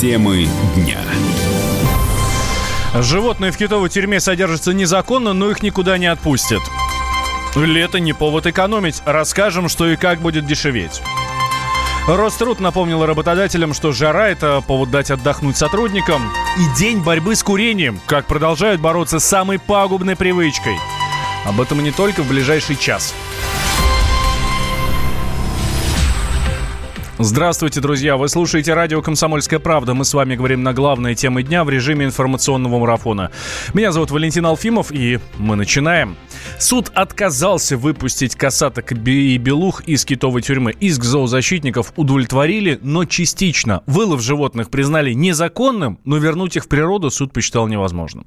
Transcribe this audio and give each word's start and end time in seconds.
Темы 0.00 0.46
дня. 0.76 1.00
Животные 3.02 3.50
в 3.50 3.56
китовой 3.56 3.88
тюрьме 3.88 4.20
содержатся 4.20 4.72
незаконно, 4.72 5.32
но 5.32 5.50
их 5.50 5.60
никуда 5.60 5.98
не 5.98 6.06
отпустят. 6.06 6.62
Лето 7.56 7.98
не 7.98 8.12
повод 8.12 8.46
экономить. 8.46 9.02
Расскажем, 9.04 9.68
что 9.68 9.88
и 9.88 9.96
как 9.96 10.20
будет 10.20 10.46
дешеветь. 10.46 11.02
Роструд 12.06 12.60
напомнил 12.60 13.04
работодателям, 13.04 13.74
что 13.74 13.90
жара– 13.90 14.28
это 14.30 14.62
повод 14.64 14.92
дать 14.92 15.10
отдохнуть 15.10 15.56
сотрудникам. 15.56 16.30
И 16.58 16.78
день 16.78 17.00
борьбы 17.00 17.34
с 17.34 17.42
курением, 17.42 18.00
как 18.06 18.26
продолжают 18.26 18.80
бороться 18.80 19.18
с 19.18 19.24
самой 19.24 19.58
пагубной 19.58 20.14
привычкой. 20.14 20.76
Об 21.44 21.60
этом 21.60 21.82
не 21.82 21.90
только 21.90 22.22
в 22.22 22.28
ближайший 22.28 22.76
час. 22.76 23.14
Здравствуйте, 27.20 27.80
друзья! 27.80 28.16
Вы 28.16 28.28
слушаете 28.28 28.74
радио 28.74 29.02
«Комсомольская 29.02 29.58
правда». 29.58 29.92
Мы 29.92 30.04
с 30.04 30.14
вами 30.14 30.36
говорим 30.36 30.62
на 30.62 30.72
главные 30.72 31.16
темы 31.16 31.42
дня 31.42 31.64
в 31.64 31.68
режиме 31.68 32.06
информационного 32.06 32.78
марафона. 32.78 33.32
Меня 33.74 33.90
зовут 33.90 34.12
Валентин 34.12 34.46
Алфимов, 34.46 34.92
и 34.92 35.18
мы 35.36 35.56
начинаем. 35.56 36.16
Суд 36.60 36.92
отказался 36.94 37.76
выпустить 37.76 38.36
касаток 38.36 38.92
и 38.92 39.36
белух 39.36 39.80
из 39.80 40.04
китовой 40.04 40.42
тюрьмы. 40.42 40.70
Иск 40.78 41.02
зоозащитников 41.02 41.92
удовлетворили, 41.96 42.78
но 42.82 43.04
частично. 43.04 43.82
Вылов 43.86 44.22
животных 44.22 44.70
признали 44.70 45.12
незаконным, 45.12 45.98
но 46.04 46.18
вернуть 46.18 46.54
их 46.54 46.66
в 46.66 46.68
природу 46.68 47.10
суд 47.10 47.32
посчитал 47.32 47.66
невозможным. 47.66 48.26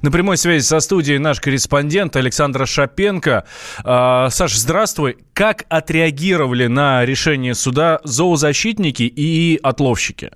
На 0.00 0.10
прямой 0.10 0.38
связи 0.38 0.64
со 0.64 0.80
студией 0.80 1.18
наш 1.18 1.38
корреспондент 1.38 2.16
Александр 2.16 2.66
Шапенко. 2.66 3.44
А, 3.84 4.30
Саш, 4.30 4.56
здравствуй. 4.56 5.18
Как 5.34 5.64
отреагировали 5.68 6.66
на 6.66 7.04
решение 7.04 7.54
суда 7.54 8.00
зоозащитники 8.22 9.02
и 9.02 9.58
отловщики? 9.62 10.30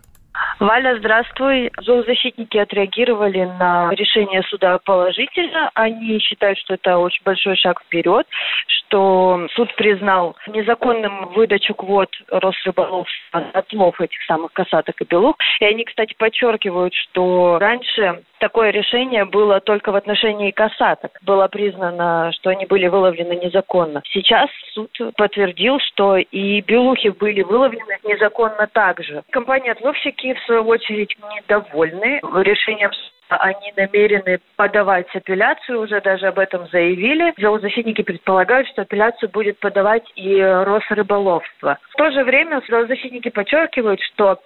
Валя, 0.58 0.96
здравствуй. 0.98 1.70
Зоозащитники 1.80 2.56
отреагировали 2.56 3.44
на 3.44 3.90
решение 3.92 4.42
суда 4.44 4.78
положительно. 4.84 5.70
Они 5.74 6.18
считают, 6.18 6.58
что 6.58 6.74
это 6.74 6.98
очень 6.98 7.22
большой 7.24 7.56
шаг 7.56 7.80
вперед, 7.82 8.26
что 8.66 9.46
суд 9.54 9.74
признал 9.76 10.36
незаконным 10.48 11.28
выдачу 11.34 11.74
квот 11.74 12.10
Росрыболовства 12.28 13.44
отлов 13.52 14.00
этих 14.00 14.22
самых 14.26 14.52
касаток 14.52 15.00
и 15.00 15.04
белух. 15.04 15.36
И 15.60 15.64
они, 15.64 15.84
кстати, 15.84 16.14
подчеркивают, 16.18 16.94
что 16.94 17.58
раньше 17.60 18.22
такое 18.38 18.70
решение 18.70 19.24
было 19.24 19.60
только 19.60 19.92
в 19.92 19.96
отношении 19.96 20.50
касаток. 20.50 21.12
Было 21.22 21.48
признано, 21.48 22.32
что 22.32 22.50
они 22.50 22.66
были 22.66 22.86
выловлены 22.88 23.36
незаконно. 23.36 24.02
Сейчас 24.12 24.48
суд 24.72 24.90
подтвердил, 25.16 25.78
что 25.80 26.16
и 26.16 26.60
белухи 26.60 27.08
были 27.08 27.42
выловлены 27.42 27.98
незаконно 28.04 28.66
также. 28.72 29.22
Компании-отловщики, 29.30 30.34
в 30.34 30.40
свою 30.40 30.66
очередь, 30.66 31.16
недовольны 31.34 32.20
решением 32.42 32.90
они 33.28 33.72
намерены 33.76 34.38
подавать 34.56 35.08
апелляцию, 35.14 35.80
уже 35.80 36.00
даже 36.00 36.28
об 36.28 36.38
этом 36.38 36.68
заявили. 36.68 37.34
Зоозащитники 37.38 38.02
предполагают, 38.02 38.68
что 38.68 38.82
апелляцию 38.82 39.30
будет 39.30 39.58
подавать 39.58 40.04
и 40.14 40.40
Росрыболовство. 40.40 41.78
В 41.90 41.96
то 41.96 42.10
же 42.12 42.22
время 42.24 42.62
зоозащитники 42.68 43.30
подчеркивают, 43.30 44.00
что 44.00 44.38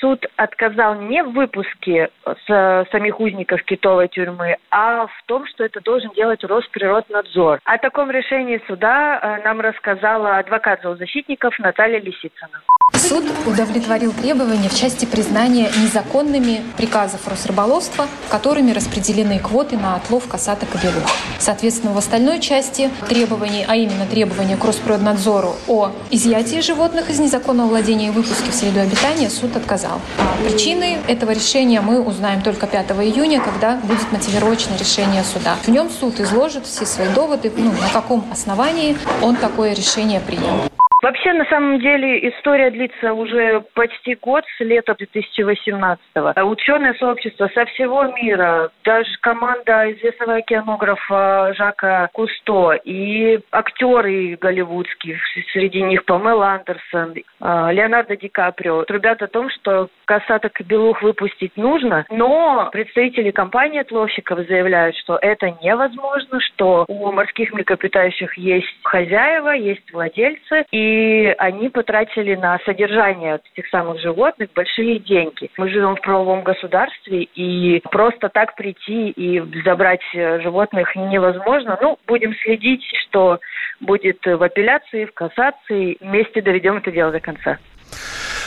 суд 0.00 0.26
отказал 0.36 0.94
не 0.96 1.22
в 1.22 1.32
выпуске 1.32 2.10
с 2.24 2.86
самих 2.90 3.20
узников 3.20 3.62
китовой 3.62 4.08
тюрьмы, 4.08 4.56
а 4.70 5.06
в 5.06 5.22
том, 5.26 5.46
что 5.46 5.64
это 5.64 5.80
должен 5.80 6.10
делать 6.12 6.44
Росприроднадзор. 6.44 7.60
О 7.64 7.78
таком 7.78 8.10
решении 8.10 8.62
суда 8.66 9.18
э, 9.20 9.44
нам 9.44 9.60
рассказала 9.60 10.38
адвокат 10.38 10.82
зоозащитников 10.82 11.58
Наталья 11.58 12.00
Лисицына. 12.00 12.62
Суд 13.08 13.24
удовлетворил 13.46 14.12
требования 14.12 14.68
в 14.68 14.74
части 14.74 15.06
признания 15.06 15.70
незаконными 15.82 16.62
приказов 16.76 17.26
Росрыболовства, 17.26 18.06
которыми 18.28 18.72
распределены 18.72 19.38
квоты 19.38 19.78
на 19.78 19.94
отлов 19.94 20.28
касаток 20.28 20.68
и 20.74 20.78
белух. 20.86 21.04
Соответственно, 21.38 21.94
в 21.94 21.96
остальной 21.96 22.38
части 22.38 22.90
требований, 23.08 23.64
а 23.66 23.76
именно 23.76 24.04
требования 24.04 24.58
к 24.58 24.64
Росприроднадзору 24.64 25.56
о 25.68 25.92
изъятии 26.10 26.60
животных 26.60 27.08
из 27.08 27.18
незаконного 27.18 27.68
владения 27.68 28.08
и 28.08 28.10
выпуске 28.10 28.50
в 28.50 28.54
среду 28.54 28.80
обитания, 28.80 29.30
суд 29.30 29.56
отказал. 29.56 30.02
А 30.18 30.36
причины 30.46 30.98
этого 31.08 31.30
решения 31.30 31.80
мы 31.80 32.02
узнаем 32.02 32.42
только 32.42 32.66
5 32.66 32.90
июня, 32.90 33.40
когда 33.40 33.76
будет 33.76 34.12
мотивировочное 34.12 34.76
решение 34.76 35.24
суда. 35.24 35.56
В 35.62 35.68
нем 35.68 35.88
суд 35.88 36.20
изложит 36.20 36.66
все 36.66 36.84
свои 36.84 37.08
доводы, 37.08 37.50
ну, 37.56 37.72
на 37.72 37.88
каком 37.90 38.26
основании 38.30 38.98
он 39.22 39.36
такое 39.36 39.72
решение 39.72 40.20
принял. 40.20 40.68
Вообще, 41.00 41.32
на 41.32 41.44
самом 41.44 41.78
деле, 41.78 42.28
история 42.28 42.70
длится 42.70 43.12
уже 43.12 43.60
почти 43.74 44.16
год, 44.16 44.44
с 44.56 44.60
лета 44.60 44.96
2018-го. 44.98 46.48
Ученое 46.48 46.94
сообщество 46.94 47.48
со 47.54 47.64
всего 47.66 48.04
мира, 48.20 48.70
даже 48.84 49.08
команда 49.20 49.92
известного 49.92 50.36
океанографа 50.36 51.54
Жака 51.56 52.08
Кусто 52.12 52.72
и 52.84 53.38
актеры 53.52 54.36
голливудские, 54.40 55.20
среди 55.52 55.82
них 55.82 56.04
Памел 56.04 56.42
Андерсон, 56.42 57.14
а, 57.40 57.70
Леонардо 57.70 58.16
Ди 58.16 58.28
Каприо, 58.28 58.82
трубят 58.84 59.22
о 59.22 59.28
том, 59.28 59.50
что 59.50 59.88
касаток 60.04 60.60
белух 60.62 61.02
выпустить 61.02 61.56
нужно, 61.56 62.06
но 62.10 62.70
представители 62.72 63.30
компании 63.30 63.80
отловщиков 63.80 64.40
заявляют, 64.48 64.96
что 64.96 65.16
это 65.20 65.54
невозможно, 65.62 66.40
что 66.40 66.86
у 66.88 67.12
морских 67.12 67.52
млекопитающих 67.52 68.36
есть 68.36 68.66
хозяева, 68.82 69.50
есть 69.50 69.92
владельцы, 69.92 70.64
и 70.72 70.87
и 70.88 71.34
они 71.38 71.68
потратили 71.68 72.34
на 72.34 72.58
содержание 72.64 73.40
этих 73.54 73.68
самых 73.68 74.00
животных 74.00 74.48
большие 74.54 74.98
деньги. 74.98 75.50
Мы 75.56 75.68
живем 75.68 75.96
в 75.96 76.00
правовом 76.00 76.42
государстве, 76.42 77.24
и 77.34 77.80
просто 77.90 78.28
так 78.28 78.54
прийти 78.56 79.10
и 79.10 79.42
забрать 79.64 80.00
э, 80.14 80.40
животных 80.40 80.94
невозможно. 80.96 81.78
Ну, 81.80 81.98
будем 82.06 82.34
следить, 82.42 82.82
что 83.02 83.38
будет 83.80 84.18
в 84.24 84.42
апелляции, 84.42 85.04
в 85.04 85.12
кассации. 85.12 85.98
Вместе 86.00 86.40
доведем 86.40 86.78
это 86.78 86.90
дело 86.90 87.12
до 87.12 87.20
конца. 87.20 87.58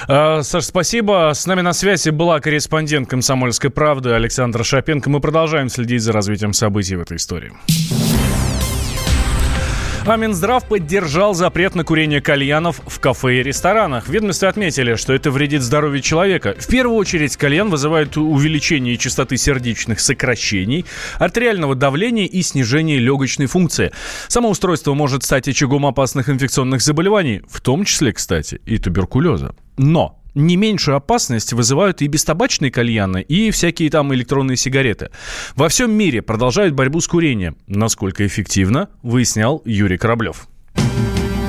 А, 0.07 0.41
Саш, 0.41 0.63
спасибо. 0.65 1.31
С 1.33 1.45
нами 1.45 1.61
на 1.61 1.73
связи 1.73 2.09
была 2.09 2.39
корреспондент 2.39 3.09
«Комсомольской 3.09 3.69
правды» 3.69 4.11
Александра 4.11 4.63
Шапенко. 4.63 5.09
Мы 5.09 5.19
продолжаем 5.19 5.69
следить 5.69 6.01
за 6.01 6.11
развитием 6.11 6.53
событий 6.53 6.95
в 6.95 7.01
этой 7.01 7.17
истории. 7.17 7.51
А 10.03 10.17
Минздрав 10.17 10.65
поддержал 10.65 11.35
запрет 11.35 11.75
на 11.75 11.83
курение 11.83 12.21
кальянов 12.21 12.81
в 12.87 12.99
кафе 12.99 13.39
и 13.39 13.43
ресторанах. 13.43 14.07
В 14.07 14.09
ведомстве 14.09 14.49
отметили, 14.49 14.95
что 14.95 15.13
это 15.13 15.29
вредит 15.29 15.61
здоровью 15.61 16.01
человека. 16.01 16.55
В 16.57 16.67
первую 16.67 16.97
очередь 16.97 17.37
кальян 17.37 17.69
вызывает 17.69 18.17
увеличение 18.17 18.97
частоты 18.97 19.37
сердечных 19.37 19.99
сокращений, 19.99 20.85
артериального 21.19 21.75
давления 21.75 22.25
и 22.25 22.41
снижение 22.41 22.97
легочной 22.97 23.45
функции. 23.45 23.91
Само 24.27 24.49
устройство 24.49 24.95
может 24.95 25.23
стать 25.23 25.47
очагом 25.47 25.85
опасных 25.85 26.29
инфекционных 26.29 26.81
заболеваний, 26.81 27.43
в 27.47 27.61
том 27.61 27.85
числе, 27.85 28.11
кстати, 28.11 28.59
и 28.65 28.79
туберкулеза. 28.79 29.55
Но 29.77 30.20
не 30.35 30.55
меньшую 30.55 30.97
опасность 30.97 31.53
вызывают 31.53 32.01
и 32.01 32.07
бестабачные 32.07 32.71
кальяны, 32.71 33.21
и 33.21 33.51
всякие 33.51 33.89
там 33.89 34.13
электронные 34.13 34.57
сигареты. 34.57 35.09
Во 35.55 35.69
всем 35.69 35.91
мире 35.91 36.21
продолжают 36.21 36.73
борьбу 36.73 37.01
с 37.01 37.07
курением. 37.07 37.57
Насколько 37.67 38.25
эффективно, 38.25 38.89
выяснял 39.01 39.61
Юрий 39.65 39.97
Кораблев. 39.97 40.47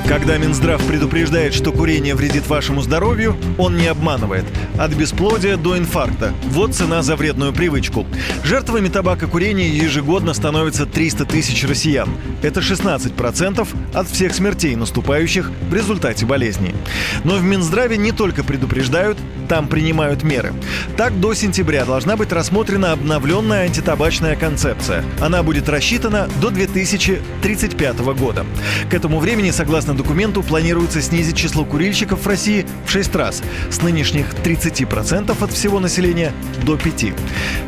Когда 0.07 0.37
Минздрав 0.37 0.85
предупреждает, 0.85 1.53
что 1.53 1.71
курение 1.71 2.13
вредит 2.13 2.47
вашему 2.47 2.81
здоровью, 2.81 3.37
он 3.57 3.77
не 3.77 3.87
обманывает. 3.87 4.43
От 4.77 4.93
бесплодия 4.93 5.55
до 5.55 5.77
инфаркта. 5.77 6.33
Вот 6.43 6.75
цена 6.75 7.01
за 7.01 7.15
вредную 7.15 7.53
привычку. 7.53 8.05
Жертвами 8.43 8.89
табакокурения 8.89 9.69
ежегодно 9.69 10.33
становится 10.33 10.85
300 10.85 11.25
тысяч 11.25 11.63
россиян. 11.63 12.09
Это 12.41 12.59
16% 12.59 13.67
от 13.93 14.09
всех 14.09 14.35
смертей, 14.35 14.75
наступающих 14.75 15.51
в 15.69 15.73
результате 15.73 16.25
болезни. 16.25 16.75
Но 17.23 17.35
в 17.35 17.43
Минздраве 17.43 17.95
не 17.97 18.11
только 18.11 18.43
предупреждают, 18.43 19.17
там 19.47 19.67
принимают 19.67 20.23
меры. 20.23 20.53
Так, 20.97 21.19
до 21.19 21.33
сентября 21.33 21.85
должна 21.85 22.17
быть 22.17 22.31
рассмотрена 22.31 22.91
обновленная 22.91 23.65
антитабачная 23.65 24.35
концепция. 24.35 25.03
Она 25.21 25.43
будет 25.43 25.69
рассчитана 25.69 26.27
до 26.41 26.49
2035 26.49 27.99
года. 28.17 28.45
К 28.89 28.93
этому 28.93 29.19
времени, 29.19 29.51
согласно 29.51 29.92
Согласно 29.93 30.09
документу, 30.09 30.41
планируется 30.41 31.01
снизить 31.01 31.37
число 31.37 31.65
курильщиков 31.65 32.23
в 32.23 32.27
России 32.27 32.65
в 32.85 32.89
6 32.89 33.15
раз, 33.15 33.43
с 33.69 33.81
нынешних 33.81 34.33
30% 34.43 35.43
от 35.43 35.51
всего 35.51 35.79
населения 35.79 36.33
до 36.65 36.75
5%. 36.75 37.13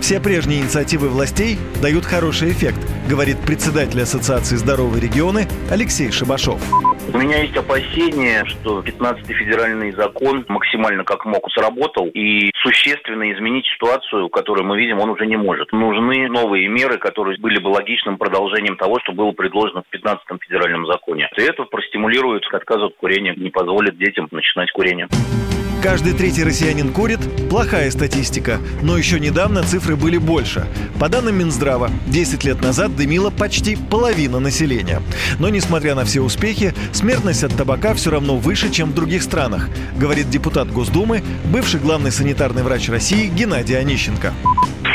Все 0.01 0.19
прежние 0.19 0.61
инициативы 0.61 1.09
властей 1.09 1.59
дают 1.81 2.05
хороший 2.05 2.51
эффект, 2.51 2.79
говорит 3.07 3.37
председатель 3.39 4.01
Ассоциации 4.01 4.55
«Здоровые 4.55 5.01
регионы» 5.01 5.47
Алексей 5.69 6.11
Шибашов. 6.11 6.59
У 7.13 7.17
меня 7.17 7.41
есть 7.41 7.55
опасение, 7.55 8.43
что 8.45 8.79
15-й 8.79 9.33
федеральный 9.33 9.91
закон 9.91 10.43
максимально 10.47 11.03
как 11.03 11.25
мог 11.25 11.49
сработал 11.51 12.07
и 12.07 12.49
существенно 12.61 13.31
изменить 13.31 13.65
ситуацию, 13.67 14.29
которую 14.29 14.65
мы 14.65 14.77
видим, 14.77 14.99
он 14.99 15.09
уже 15.09 15.25
не 15.27 15.37
может. 15.37 15.71
Нужны 15.71 16.27
новые 16.27 16.67
меры, 16.67 16.97
которые 16.97 17.37
были 17.39 17.59
бы 17.59 17.67
логичным 17.67 18.17
продолжением 18.17 18.75
того, 18.75 18.99
что 19.03 19.13
было 19.13 19.31
предложено 19.31 19.83
в 19.83 19.95
15-м 19.95 20.39
федеральном 20.39 20.87
законе. 20.87 21.29
И 21.37 21.41
это 21.41 21.63
простимулирует 21.63 22.43
отказ 22.51 22.81
от 22.81 22.95
курения, 22.95 23.33
не 23.35 23.49
позволит 23.49 23.97
детям 23.97 24.27
начинать 24.31 24.71
курение. 24.71 25.07
Каждый 25.85 26.13
третий 26.13 26.43
россиянин 26.43 26.91
курит– 26.91 27.19
плохая 27.51 27.91
статистика, 27.91 28.57
но 28.81 28.97
еще 28.97 29.19
недавно 29.19 29.61
цифры 29.61 29.95
были 29.95 30.17
больше. 30.17 30.65
По 30.99 31.09
данным 31.09 31.37
Минздрава, 31.37 31.91
10 32.07 32.43
лет 32.43 32.59
назад 32.59 32.95
дымила 32.95 33.29
почти 33.29 33.75
половина 33.75 34.39
населения. 34.39 35.03
Но 35.37 35.49
несмотря 35.49 35.93
на 35.93 36.03
все 36.03 36.21
успехи, 36.21 36.73
смертность 36.91 37.43
от 37.43 37.55
табака 37.55 37.93
все 37.93 38.09
равно 38.09 38.35
выше, 38.35 38.71
чем 38.71 38.89
в 38.89 38.95
других 38.95 39.21
странах, 39.21 39.69
говорит 39.95 40.27
депутат 40.27 40.71
Госдумы, 40.71 41.21
бывший 41.53 41.79
главный 41.79 42.11
санитарный 42.11 42.63
врач 42.63 42.89
России 42.89 43.27
Геннадий 43.27 43.77
Онищенко. 43.77 44.33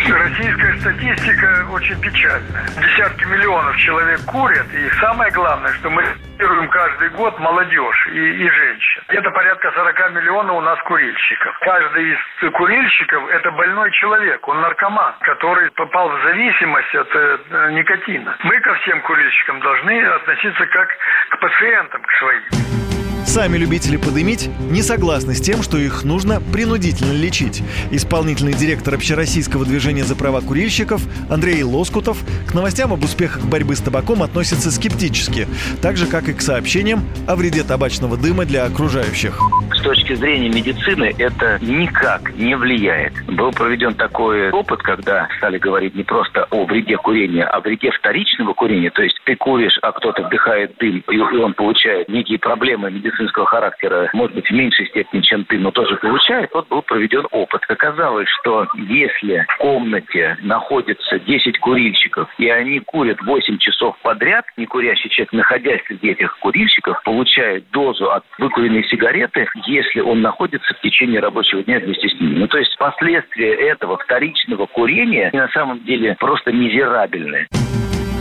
Российская 0.08 0.76
статистика 0.80 1.68
очень 1.70 2.00
печальная. 2.00 2.66
Десятки 2.76 3.24
миллионов 3.26 3.76
человек 3.76 4.24
курят, 4.24 4.66
и 4.74 4.90
самое 5.00 5.30
главное, 5.30 5.72
что 5.74 5.88
мы 5.88 6.02
тестируем 6.40 6.68
каждый 6.70 7.10
год 7.10 7.38
молодежь 7.38 8.08
и, 8.12 8.18
и 8.18 8.50
женщин. 8.50 9.02
Где-то 9.08 9.30
порядка 9.30 9.70
40 9.72 10.14
миллионов 10.14 10.56
у 10.56 10.60
нас 10.60 10.78
курильщиков. 10.84 11.58
Каждый 11.60 12.12
из 12.12 12.52
курильщиков– 12.52 13.28
это 13.30 13.50
больной 13.52 13.90
человек, 13.92 14.46
он 14.48 14.60
наркоман, 14.60 15.14
который 15.20 15.70
попал 15.72 16.08
в 16.08 16.22
зависимость 16.22 16.94
от 16.94 17.08
э, 17.14 17.70
никотина. 17.72 18.36
Мы 18.42 18.58
ко 18.60 18.74
всем 18.76 19.00
курильщикам 19.02 19.60
должны 19.60 20.02
относиться 20.02 20.66
как 20.66 20.88
к 21.30 21.38
пациентам, 21.38 22.02
к 22.02 22.12
своим. 22.12 22.89
Сами 23.30 23.58
любители 23.58 23.96
подымить 23.96 24.50
не 24.72 24.82
согласны 24.82 25.34
с 25.34 25.40
тем, 25.40 25.62
что 25.62 25.78
их 25.78 26.02
нужно 26.02 26.40
принудительно 26.52 27.12
лечить. 27.12 27.62
Исполнительный 27.92 28.54
директор 28.54 28.94
общероссийского 28.94 29.64
движения 29.64 30.02
за 30.02 30.16
права 30.16 30.40
курильщиков 30.40 31.00
Андрей 31.30 31.62
Лоскутов 31.62 32.18
к 32.48 32.54
новостям 32.54 32.92
об 32.92 33.04
успехах 33.04 33.44
борьбы 33.44 33.76
с 33.76 33.80
табаком 33.82 34.24
относится 34.24 34.72
скептически, 34.72 35.46
так 35.80 35.96
же, 35.96 36.06
как 36.06 36.28
и 36.28 36.32
к 36.32 36.42
сообщениям 36.42 37.04
о 37.28 37.36
вреде 37.36 37.62
табачного 37.62 38.16
дыма 38.16 38.46
для 38.46 38.64
окружающих 38.64 39.38
с 39.80 39.82
точки 39.82 40.14
зрения 40.14 40.50
медицины 40.50 41.14
это 41.18 41.58
никак 41.62 42.34
не 42.34 42.54
влияет. 42.54 43.14
Был 43.26 43.50
проведен 43.50 43.94
такой 43.94 44.50
опыт, 44.50 44.82
когда 44.82 45.26
стали 45.38 45.56
говорить 45.56 45.94
не 45.94 46.02
просто 46.02 46.46
о 46.50 46.66
вреде 46.66 46.98
курения, 46.98 47.44
а 47.44 47.60
вреде 47.60 47.90
вторичного 47.90 48.52
курения. 48.52 48.90
То 48.90 49.02
есть 49.02 49.18
ты 49.24 49.36
куришь, 49.36 49.78
а 49.80 49.92
кто-то 49.92 50.24
вдыхает 50.24 50.76
дым, 50.78 51.02
и 51.10 51.18
он 51.18 51.54
получает 51.54 52.10
некие 52.10 52.38
проблемы 52.38 52.90
медицинского 53.20 53.46
характера, 53.46 54.10
может 54.12 54.34
быть, 54.34 54.48
в 54.48 54.52
меньшей 54.52 54.86
степени, 54.86 55.20
чем 55.20 55.44
ты, 55.44 55.58
но 55.58 55.70
тоже 55.70 55.96
получает. 55.96 56.50
Вот 56.52 56.68
был 56.68 56.82
проведен 56.82 57.26
опыт. 57.30 57.62
Оказалось, 57.68 58.28
что 58.40 58.66
если 58.74 59.44
в 59.48 59.56
комнате 59.58 60.36
находится 60.42 61.18
10 61.18 61.58
курильщиков, 61.58 62.28
и 62.38 62.48
они 62.48 62.80
курят 62.80 63.20
8 63.22 63.58
часов 63.58 63.96
подряд, 64.02 64.44
некурящий 64.56 65.10
человек, 65.10 65.32
находясь 65.32 65.82
среди 65.86 66.10
этих 66.10 66.38
курильщиков, 66.38 67.02
получает 67.04 67.70
дозу 67.70 68.10
от 68.10 68.24
выкуренной 68.38 68.84
сигареты, 68.84 69.46
если 69.66 70.00
он 70.00 70.22
находится 70.22 70.74
в 70.74 70.80
течение 70.80 71.20
рабочего 71.20 71.62
дня 71.62 71.78
вместе 71.78 72.08
с 72.08 72.20
ними. 72.20 72.38
Ну, 72.38 72.48
то 72.48 72.58
есть 72.58 72.76
последствия 72.78 73.54
этого 73.54 73.98
вторичного 73.98 74.66
курения 74.66 75.30
на 75.32 75.48
самом 75.48 75.84
деле 75.84 76.16
просто 76.18 76.52
мизерабельные. 76.52 77.48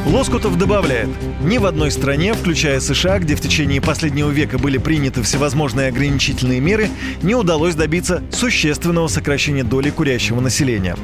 Лоскутов 0.06 0.58
добавляет, 0.58 1.10
ни 1.42 1.58
в 1.58 1.66
одной 1.66 1.92
стране, 1.92 2.34
включая 2.34 2.80
США, 2.80 3.20
где 3.20 3.36
в 3.36 3.42
течение 3.42 3.82
последнего 3.82 4.30
века 4.30 4.58
были 4.58 4.78
приняты 4.78 5.22
всевозможные 5.22 5.90
ограничительные 5.90 6.60
меры, 6.60 6.90
не 7.22 7.36
удалось 7.36 7.76
добиться 7.76 8.24
существенного 8.32 9.08
сокращения 9.08 9.64
доли 9.64 9.90
курящего 9.90 10.40
населения. 10.40 10.96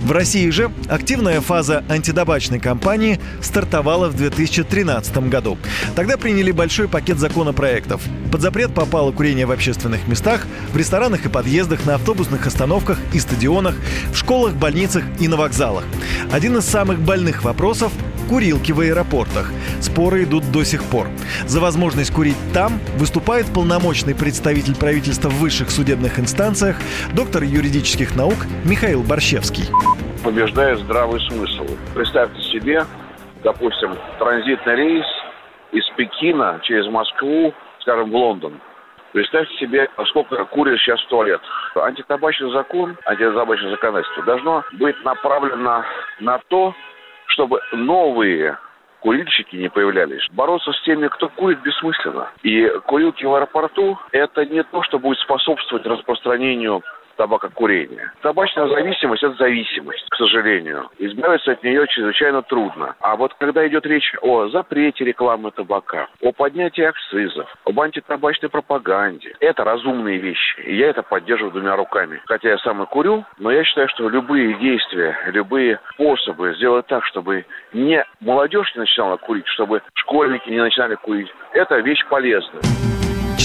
В 0.00 0.10
России 0.10 0.48
же 0.50 0.72
активная 0.88 1.40
фаза 1.40 1.84
антитабачной 1.88 2.58
кампании 2.58 3.20
стартовала 3.42 4.08
в 4.08 4.16
2013 4.16 5.28
году. 5.28 5.58
Тогда 5.94 6.16
приняли 6.16 6.50
большой 6.50 6.88
пакет 6.88 7.18
законопроектов. 7.18 8.00
Под 8.32 8.40
запрет 8.40 8.74
попало 8.74 9.12
курение 9.12 9.46
в 9.46 9.52
общественных 9.52 10.08
местах, 10.08 10.46
в 10.72 10.76
ресторанах 10.76 11.26
и 11.26 11.28
подъездах, 11.28 11.86
на 11.86 11.94
автобусных 11.94 12.46
остановках 12.46 12.98
и 13.12 13.20
стадионах, 13.20 13.76
в 14.12 14.16
школах, 14.16 14.54
больницах 14.54 15.04
и 15.20 15.28
на 15.28 15.36
вокзалах. 15.36 15.84
Один 16.32 16.56
из 16.56 16.64
самых 16.64 16.98
больных 16.98 17.44
вопросов 17.44 17.92
курилки 18.38 18.70
в 18.70 18.78
аэропортах. 18.78 19.50
Споры 19.80 20.22
идут 20.22 20.44
до 20.52 20.62
сих 20.62 20.84
пор. 20.84 21.08
За 21.48 21.58
возможность 21.60 22.14
курить 22.14 22.36
там 22.54 22.78
выступает 22.96 23.46
полномочный 23.52 24.14
представитель 24.14 24.76
правительства 24.78 25.28
в 25.28 25.40
высших 25.40 25.70
судебных 25.70 26.20
инстанциях, 26.20 26.76
доктор 27.16 27.42
юридических 27.42 28.14
наук 28.14 28.38
Михаил 28.64 29.02
Борщевский. 29.02 29.64
Побеждает 30.22 30.78
здравый 30.78 31.20
смысл. 31.22 31.66
Представьте 31.96 32.40
себе, 32.42 32.86
допустим, 33.42 33.98
транзитный 34.20 34.76
рейс 34.76 35.06
из 35.72 35.84
Пекина 35.96 36.60
через 36.62 36.86
Москву, 36.92 37.52
скажем, 37.80 38.12
в 38.12 38.14
Лондон. 38.14 38.60
Представьте 39.12 39.52
себе, 39.56 39.88
сколько 40.10 40.44
курят 40.44 40.78
сейчас 40.78 41.00
в 41.00 41.08
туалет. 41.08 41.40
Антитабачный 41.74 42.52
закон, 42.52 42.96
антитабачное 43.04 43.72
законодательство 43.72 44.22
должно 44.22 44.62
быть 44.74 44.94
направлено 45.02 45.82
на 46.20 46.38
то, 46.46 46.72
чтобы 47.28 47.60
новые 47.72 48.58
курильщики 49.00 49.56
не 49.56 49.68
появлялись. 49.68 50.26
Бороться 50.32 50.72
с 50.72 50.82
теми, 50.82 51.08
кто 51.08 51.28
курит, 51.28 51.60
бессмысленно. 51.62 52.30
И 52.42 52.68
курилки 52.86 53.24
в 53.24 53.34
аэропорту– 53.34 53.98
это 54.12 54.44
не 54.44 54.62
то, 54.64 54.82
что 54.82 54.98
будет 54.98 55.18
способствовать 55.18 55.86
распространению 55.86 56.82
табакокурения. 57.18 58.12
Табачная 58.22 58.68
зависимость– 58.68 59.22
это 59.24 59.34
зависимость, 59.34 60.06
к 60.08 60.16
сожалению. 60.16 60.88
Избавиться 60.98 61.52
от 61.52 61.62
нее 61.62 61.86
чрезвычайно 61.88 62.42
трудно. 62.42 62.94
А 63.00 63.16
вот 63.16 63.34
когда 63.34 63.66
идет 63.66 63.84
речь 63.84 64.14
о 64.22 64.48
запрете 64.48 65.04
рекламы 65.04 65.50
табака, 65.50 66.08
о 66.22 66.32
поднятии 66.32 66.82
акцизов, 66.82 67.52
об 67.64 67.78
антитабачной 67.80 68.48
пропаганде, 68.48 69.34
это 69.40 69.64
разумные 69.64 70.18
вещи. 70.18 70.60
И 70.60 70.76
я 70.76 70.88
это 70.88 71.02
поддерживаю 71.02 71.52
двумя 71.52 71.76
руками. 71.76 72.22
Хотя 72.26 72.50
я 72.50 72.58
сам 72.58 72.82
и 72.82 72.86
курю, 72.86 73.24
но 73.38 73.50
я 73.50 73.64
считаю, 73.64 73.88
что 73.88 74.08
любые 74.08 74.54
действия, 74.54 75.18
любые 75.26 75.80
способы 75.94 76.54
сделать 76.54 76.86
так, 76.86 77.04
чтобы 77.06 77.44
не 77.72 78.04
молодежь 78.20 78.72
не 78.76 78.80
начинала 78.80 79.16
курить, 79.16 79.46
чтобы 79.48 79.82
школьники 79.94 80.48
не 80.48 80.60
начинали 80.60 80.94
курить, 80.94 81.28
это 81.52 81.78
вещь 81.80 82.06
полезная. 82.08 82.62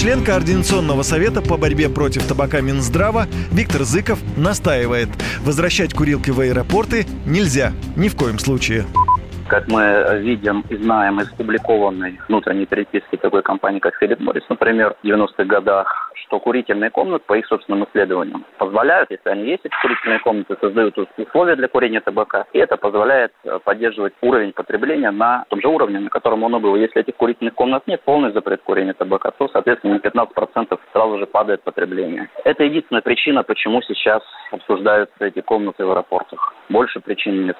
Член 0.04 0.22
Координационного 0.22 1.02
совета 1.02 1.40
по 1.40 1.56
борьбе 1.56 1.88
против 1.88 2.24
табака 2.24 2.60
Минздрава 2.60 3.26
Виктор 3.50 3.84
Зыков 3.84 4.18
настаивает, 4.36 5.08
возвращать 5.40 5.94
курилки 5.94 6.28
в 6.28 6.40
аэропорты 6.40 7.06
нельзя, 7.24 7.72
ни 7.96 8.10
в 8.10 8.14
коем 8.14 8.38
случае. 8.38 8.84
Как 9.46 9.68
мы 9.68 10.20
видим 10.20 10.64
и 10.70 10.76
знаем 10.76 11.20
из 11.20 11.28
публикованной 11.28 12.18
внутренней 12.28 12.64
переписки 12.64 13.16
такой 13.16 13.42
компании, 13.42 13.78
как 13.78 13.94
Филипп 13.96 14.20
Моррис, 14.20 14.44
например, 14.48 14.96
в 15.02 15.06
90-х 15.06 15.44
годах, 15.44 16.10
что 16.14 16.40
курительные 16.40 16.90
комнаты, 16.90 17.24
по 17.26 17.34
их 17.34 17.46
собственным 17.46 17.84
исследованиям, 17.84 18.46
позволяют, 18.56 19.10
если 19.10 19.28
они 19.28 19.44
есть, 19.44 19.64
эти 19.64 19.74
курительные 19.82 20.20
комнаты, 20.20 20.56
создают 20.60 20.96
условия 21.18 21.56
для 21.56 21.68
курения 21.68 22.00
табака, 22.00 22.46
и 22.54 22.58
это 22.58 22.78
позволяет 22.78 23.32
э, 23.44 23.58
поддерживать 23.62 24.14
уровень 24.22 24.52
потребления 24.52 25.10
на 25.10 25.44
том 25.50 25.60
же 25.60 25.68
уровне, 25.68 25.98
на 25.98 26.08
котором 26.08 26.44
оно 26.44 26.58
было. 26.58 26.76
Если 26.76 27.02
этих 27.02 27.14
курительных 27.16 27.54
комнат 27.54 27.86
нет, 27.86 28.00
полный 28.02 28.32
запрет 28.32 28.62
курения 28.62 28.94
табака, 28.94 29.30
то, 29.30 29.48
соответственно, 29.48 29.94
на 29.94 29.98
15% 29.98 30.78
сразу 30.92 31.18
же 31.18 31.26
падает 31.26 31.62
потребление. 31.62 32.30
Это 32.44 32.64
единственная 32.64 33.02
причина, 33.02 33.42
почему 33.42 33.82
сейчас 33.82 34.22
обсуждаются 34.50 35.24
эти 35.24 35.42
комнаты 35.42 35.84
в 35.84 35.90
аэропортах. 35.90 36.54
Больше 36.70 37.00
причин 37.00 37.46
нет. 37.46 37.56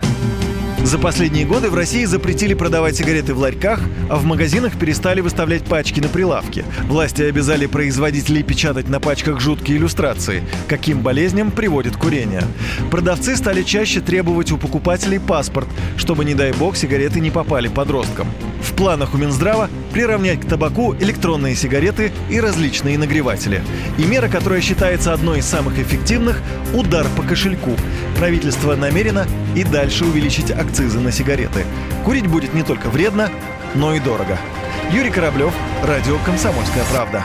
За 0.85 0.99
последние 0.99 1.47
годы 1.47 1.71
в 1.71 1.75
России 1.75 2.05
запретили 2.05 2.53
продавать 2.53 2.95
сигареты 2.95 3.33
в 3.33 3.39
ларьках, 3.39 3.81
а 4.11 4.17
в 4.17 4.27
магазинах 4.27 4.79
перестали 4.79 5.23
выставлять 5.23 5.65
пачки 5.65 5.99
на 5.99 6.09
прилавке. 6.09 6.67
Власти 6.83 7.23
обязали 7.23 7.65
производителей 7.65 8.43
печатать 8.43 8.91
на 8.91 9.01
пачках 9.01 9.41
жуткие 9.41 9.79
иллюстрации, 9.79 10.45
каким 10.69 11.01
болезням 11.01 11.53
приводит 11.53 11.97
курение. 11.97 12.43
Продавцы 12.91 13.35
стали 13.35 13.63
чаще 13.63 14.03
требовать 14.03 14.53
у 14.53 14.59
покупателей 14.59 15.19
паспорт, 15.19 15.69
чтобы, 15.97 16.27
не 16.27 16.35
дай 16.35 16.53
бог, 16.53 16.77
сигареты 16.77 17.19
не 17.19 17.31
попали 17.31 17.69
подросткам. 17.69 18.29
В 18.61 18.75
планах 18.75 19.15
у 19.15 19.17
Минздрава 19.17 19.71
приравнять 19.95 20.41
к 20.41 20.49
табаку 20.49 20.93
электронные 20.97 21.55
сигареты 21.55 22.11
и 22.29 22.41
различные 22.41 22.99
нагреватели. 22.99 23.63
И 23.97 24.05
мера, 24.05 24.29
которая 24.29 24.61
считается 24.61 25.13
одной 25.13 25.39
из 25.39 25.47
самых 25.47 25.79
эффективных– 25.79 26.43
удар 26.75 27.07
по 27.17 27.23
кошельку. 27.23 27.77
Правительство 28.19 28.75
намерено 28.75 29.25
и 29.55 29.63
дальше 29.63 30.05
увеличить 30.05 30.51
акцизы 30.51 30.99
на 30.99 31.13
сигареты. 31.13 31.65
Курить 32.05 32.27
будет 32.27 32.55
не 32.55 32.65
только 32.65 32.91
вредно, 32.91 33.31
но 33.77 33.95
и 33.95 34.01
дорого. 34.01 34.37
Юрий 34.91 35.11
Кораблев, 35.11 35.55
Радио 35.85 36.19
«Комсомольская 36.25 36.83
правда». 36.91 37.25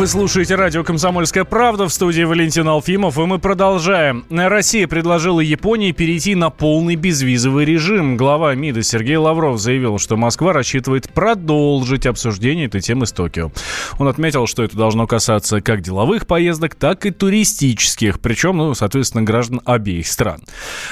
Вы 0.00 0.06
слушаете 0.06 0.54
радио 0.54 0.82
«Комсомольская 0.82 1.44
правда» 1.44 1.86
в 1.86 1.92
студии 1.92 2.22
Валентин 2.22 2.66
Алфимов, 2.66 3.18
и 3.18 3.20
мы 3.20 3.38
продолжаем. 3.38 4.24
Россия 4.30 4.88
предложила 4.88 5.40
Японии 5.40 5.92
перейти 5.92 6.34
на 6.34 6.48
полный 6.48 6.94
безвизовый 6.94 7.66
режим. 7.66 8.16
Глава 8.16 8.54
МИДа 8.54 8.82
Сергей 8.82 9.16
Лавров 9.16 9.60
заявил, 9.60 9.98
что 9.98 10.16
Москва 10.16 10.54
рассчитывает 10.54 11.10
продолжить 11.12 12.06
обсуждение 12.06 12.64
этой 12.64 12.80
темы 12.80 13.04
с 13.04 13.12
Токио. 13.12 13.52
Он 13.98 14.08
отметил, 14.08 14.46
что 14.46 14.62
это 14.62 14.74
должно 14.74 15.06
касаться 15.06 15.60
как 15.60 15.82
деловых 15.82 16.26
поездок, 16.26 16.76
так 16.76 17.04
и 17.04 17.10
туристических, 17.10 18.20
причем, 18.20 18.56
ну, 18.56 18.72
соответственно, 18.72 19.22
граждан 19.22 19.60
обеих 19.66 20.06
стран. 20.06 20.40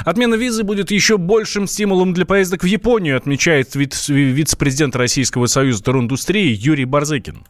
Отмена 0.05 0.35
визы 0.35 0.65
будет 0.65 0.91
еще 0.91 1.17
большим 1.17 1.67
стимулом 1.67 2.13
для 2.13 2.27
поездок 2.27 2.63
в 2.63 2.67
Японию, 2.67 3.17
отмечает 3.17 3.75
вице-президент 3.75 4.95
Российского 4.97 5.47
союза 5.47 5.83
туриндустрии 5.83 6.55
Юрий 6.55 6.85
Барзыкин. 6.85 7.47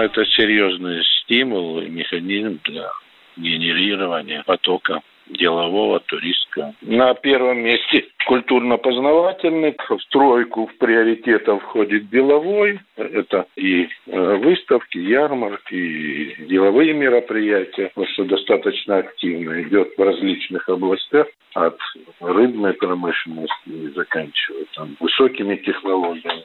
Это 0.00 0.24
серьезный 0.24 1.04
стимул 1.04 1.78
и 1.78 1.90
механизм 1.90 2.58
для 2.64 2.90
генерирования 3.36 4.42
потока 4.46 5.02
делового, 5.26 6.00
туристского. 6.00 6.74
На 6.80 7.12
первом 7.12 7.58
месте 7.58 8.06
культурно-познавательный. 8.26 9.76
В 9.88 9.98
тройку 10.10 10.68
в 10.68 10.78
приоритетов 10.78 11.62
входит 11.62 12.08
деловой. 12.08 12.80
Это 12.96 13.46
и 13.56 13.88
э, 14.06 14.36
выставки, 14.36 14.96
ярмарки, 14.96 15.74
и 15.74 16.46
деловые 16.46 16.94
мероприятия. 16.94 17.90
Потому 17.94 18.06
что 18.14 18.24
достаточно 18.24 18.96
активно 18.96 19.62
идет 19.62 19.90
в 19.98 20.02
различных 20.02 20.66
областях. 20.70 21.26
От 21.52 21.76
рыбной 22.20 22.72
промышленности 22.72 23.92
заканчивая 23.94 24.64
там, 24.74 24.96
высокими 24.98 25.56
технологиями 25.56 26.42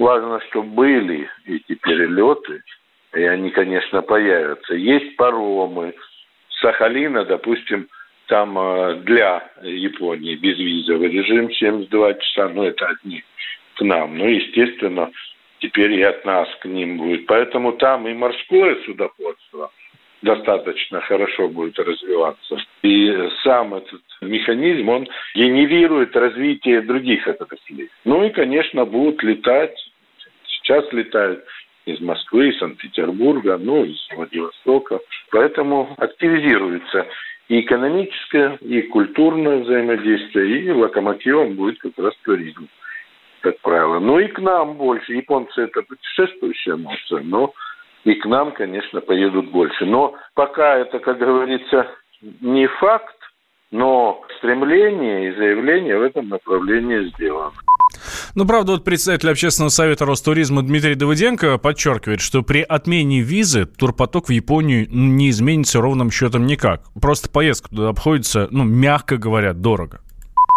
важно, 0.00 0.40
чтобы 0.48 0.70
были 0.70 1.28
эти 1.46 1.74
перелеты, 1.74 2.62
и 3.14 3.22
они, 3.22 3.50
конечно, 3.50 4.02
появятся. 4.02 4.74
Есть 4.74 5.16
паромы. 5.16 5.94
Сахалина, 6.60 7.24
допустим, 7.24 7.88
там 8.26 8.58
э, 8.58 8.94
для 9.04 9.50
Японии 9.62 10.36
безвизовый 10.36 11.10
режим 11.10 11.50
72 11.52 12.14
часа, 12.14 12.48
но 12.48 12.64
это 12.66 12.86
одни 12.86 13.22
к 13.76 13.80
нам. 13.82 14.16
Ну, 14.16 14.26
естественно, 14.26 15.10
теперь 15.58 15.92
и 15.92 16.02
от 16.02 16.24
нас 16.24 16.48
к 16.60 16.64
ним 16.66 16.98
будет. 16.98 17.26
Поэтому 17.26 17.72
там 17.72 18.06
и 18.06 18.14
морское 18.14 18.76
судоходство 18.86 19.70
достаточно 20.22 21.00
хорошо 21.00 21.48
будет 21.48 21.78
развиваться. 21.78 22.58
И 22.82 23.28
сам 23.42 23.74
этот 23.74 24.02
механизм, 24.20 24.88
он 24.88 25.08
генерирует 25.34 26.14
развитие 26.14 26.82
других 26.82 27.26
отраслей. 27.26 27.88
Ну 28.04 28.24
и, 28.24 28.30
конечно, 28.30 28.84
будут 28.84 29.22
летать 29.22 29.76
сейчас 30.62 30.84
летают 30.92 31.44
из 31.86 32.00
Москвы, 32.00 32.52
Санкт-Петербурга, 32.58 33.58
ну, 33.58 33.84
из 33.84 33.98
Владивостока. 34.14 35.00
Поэтому 35.30 35.94
активизируется 35.98 37.06
и 37.48 37.60
экономическое, 37.60 38.56
и 38.60 38.82
культурное 38.82 39.58
взаимодействие, 39.58 40.62
и 40.62 40.70
локомотивом 40.70 41.54
будет 41.54 41.80
как 41.80 41.92
раз 41.98 42.14
туризм, 42.22 42.68
как 43.40 43.58
правило. 43.60 43.98
Ну 43.98 44.18
и 44.18 44.28
к 44.28 44.38
нам 44.38 44.74
больше. 44.74 45.14
Японцы 45.14 45.62
это 45.62 45.82
путешествующая 45.82 46.76
нация, 46.76 47.22
но 47.22 47.52
и 48.04 48.14
к 48.14 48.24
нам, 48.26 48.52
конечно, 48.52 49.00
поедут 49.00 49.50
больше. 49.50 49.84
Но 49.84 50.14
пока 50.34 50.76
это, 50.76 51.00
как 51.00 51.18
говорится, 51.18 51.88
не 52.40 52.66
факт, 52.66 53.16
но 53.70 54.24
стремление 54.38 55.28
и 55.28 55.36
заявление 55.36 55.98
в 55.98 56.02
этом 56.02 56.28
направлении 56.28 57.08
сделано. 57.10 57.52
Ну, 58.36 58.46
правда, 58.46 58.72
вот 58.72 58.84
председатель 58.84 59.28
общественного 59.28 59.70
совета 59.70 60.06
Ростуризма 60.06 60.62
Дмитрий 60.62 60.94
Давыденко 60.94 61.58
подчеркивает, 61.58 62.20
что 62.20 62.42
при 62.42 62.62
отмене 62.62 63.22
визы 63.22 63.66
турпоток 63.66 64.28
в 64.28 64.32
Японию 64.32 64.86
не 64.88 65.30
изменится 65.30 65.80
ровным 65.80 66.10
счетом 66.10 66.46
никак. 66.46 66.82
Просто 67.00 67.28
поездка 67.28 67.70
туда 67.70 67.88
обходится, 67.88 68.46
ну, 68.50 68.64
мягко 68.64 69.16
говоря, 69.16 69.52
дорого. 69.52 70.00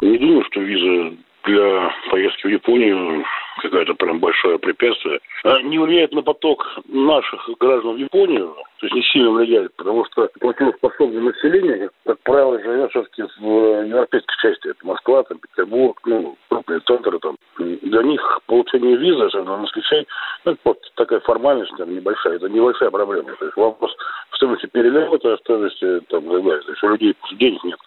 Не 0.02 0.18
думаю, 0.20 0.44
что 0.52 0.62
виза 0.62 1.16
для 1.46 1.92
поездки 2.12 2.48
в 2.48 2.50
Японию 2.50 3.24
какое-то 3.64 3.94
прям 3.96 4.20
большое 4.20 4.60
препятствие, 4.60 5.20
а 5.44 5.62
не 5.62 5.80
влияет 5.80 6.14
на 6.14 6.22
поток 6.22 6.66
наших 6.88 7.50
граждан 7.60 7.96
в 7.96 7.98
Японию, 7.98 8.56
то 8.80 8.86
есть 8.86 8.96
не 8.96 9.02
сильно 9.04 9.32
влияет, 9.32 9.74
потому 9.76 10.06
что 10.06 10.30
платежеспособное 10.40 11.22
население, 11.22 11.90
как 12.06 12.20
правило, 12.20 12.60
живет 12.60 12.92
все-таки 12.92 13.24
в 13.40 13.86
европейской 13.86 14.36
части. 14.42 14.68
Это 14.68 14.86
Москва, 14.86 15.24
там, 15.24 15.40
Петербург, 15.40 16.00
ну, 16.06 16.38
крупные 16.50 16.80
центры 16.82 17.20
там. 17.20 17.38
Для 17.58 18.04
них 18.04 18.40
получение 18.46 18.98
визы, 18.98 19.24
особенно 19.24 19.58
москвичей, 19.58 20.06
ну, 20.46 20.58
вот 20.66 20.80
такая 20.96 21.20
формальность 21.22 21.74
там, 21.78 21.94
небольшая, 21.94 22.36
это 22.36 22.50
небольшая 22.50 22.92
проблема. 22.92 23.34
То 23.36 23.46
есть 23.46 23.58
вопрос 23.58 23.96
в 24.32 24.36
стоимости 24.36 24.66
перелета, 24.68 25.38
в 25.38 25.40
стоимости 25.40 26.00
там, 26.10 26.24
то 26.28 26.52
есть 26.56 26.84
у 26.84 26.90
людей 26.90 27.16
денег 27.34 27.64
нет. 27.64 27.80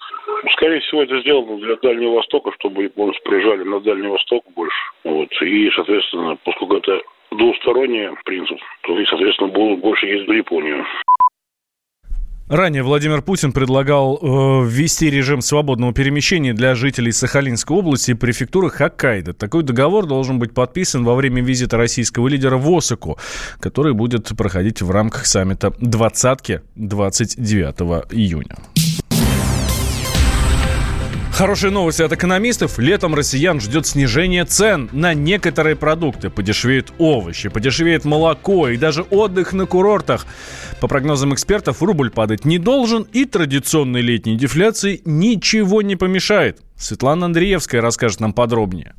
Скорее 0.52 0.80
всего, 0.80 1.02
это 1.02 1.20
сделано 1.20 1.58
для 1.58 1.76
Дальнего 1.76 2.16
Востока, 2.16 2.52
чтобы 2.52 2.84
японцы 2.84 3.20
приезжали 3.24 3.64
на 3.64 3.80
Дальний 3.80 4.08
Восток 4.08 4.44
больше. 4.54 4.76
Вот. 5.04 5.28
И, 5.42 5.65
соответственно, 5.74 6.36
поскольку 6.44 6.76
это 6.76 7.00
двусторонний 7.30 8.08
принцип, 8.24 8.58
то, 8.82 8.98
и, 8.98 9.04
соответственно, 9.06 9.50
будут 9.50 9.80
больше 9.80 10.06
ездить 10.06 10.28
в 10.28 10.32
Японию. 10.32 10.84
Ранее 12.48 12.84
Владимир 12.84 13.22
Путин 13.22 13.52
предлагал 13.52 14.20
э, 14.22 14.64
ввести 14.64 15.10
режим 15.10 15.40
свободного 15.40 15.92
перемещения 15.92 16.54
для 16.54 16.76
жителей 16.76 17.10
Сахалинской 17.10 17.76
области 17.76 18.12
и 18.12 18.14
префектуры 18.14 18.70
Хоккайдо. 18.70 19.34
Такой 19.34 19.64
договор 19.64 20.06
должен 20.06 20.38
быть 20.38 20.54
подписан 20.54 21.02
во 21.02 21.16
время 21.16 21.42
визита 21.42 21.76
российского 21.76 22.28
лидера 22.28 22.56
в 22.56 22.70
Осаку, 22.70 23.18
который 23.58 23.94
будет 23.94 24.28
проходить 24.38 24.80
в 24.80 24.92
рамках 24.92 25.26
саммита 25.26 25.72
«двадцатки» 25.80 26.60
29 26.76 28.14
июня. 28.14 28.54
Хорошие 31.36 31.70
новости 31.70 32.00
от 32.00 32.14
экономистов. 32.14 32.78
Летом 32.78 33.14
россиян 33.14 33.60
ждет 33.60 33.86
снижение 33.86 34.46
цен 34.46 34.88
на 34.92 35.12
некоторые 35.12 35.76
продукты. 35.76 36.30
Подешевеют 36.30 36.94
овощи, 36.96 37.50
подешевеет 37.50 38.06
молоко 38.06 38.70
и 38.70 38.78
даже 38.78 39.02
отдых 39.02 39.52
на 39.52 39.66
курортах. 39.66 40.26
По 40.80 40.88
прогнозам 40.88 41.34
экспертов, 41.34 41.82
рубль 41.82 42.08
падать 42.08 42.46
не 42.46 42.58
должен 42.58 43.02
и 43.12 43.26
традиционной 43.26 44.00
летней 44.00 44.38
дефляции 44.38 45.02
ничего 45.04 45.82
не 45.82 45.94
помешает. 45.96 46.60
Светлана 46.74 47.26
Андреевская 47.26 47.82
расскажет 47.82 48.20
нам 48.20 48.32
подробнее. 48.32 48.94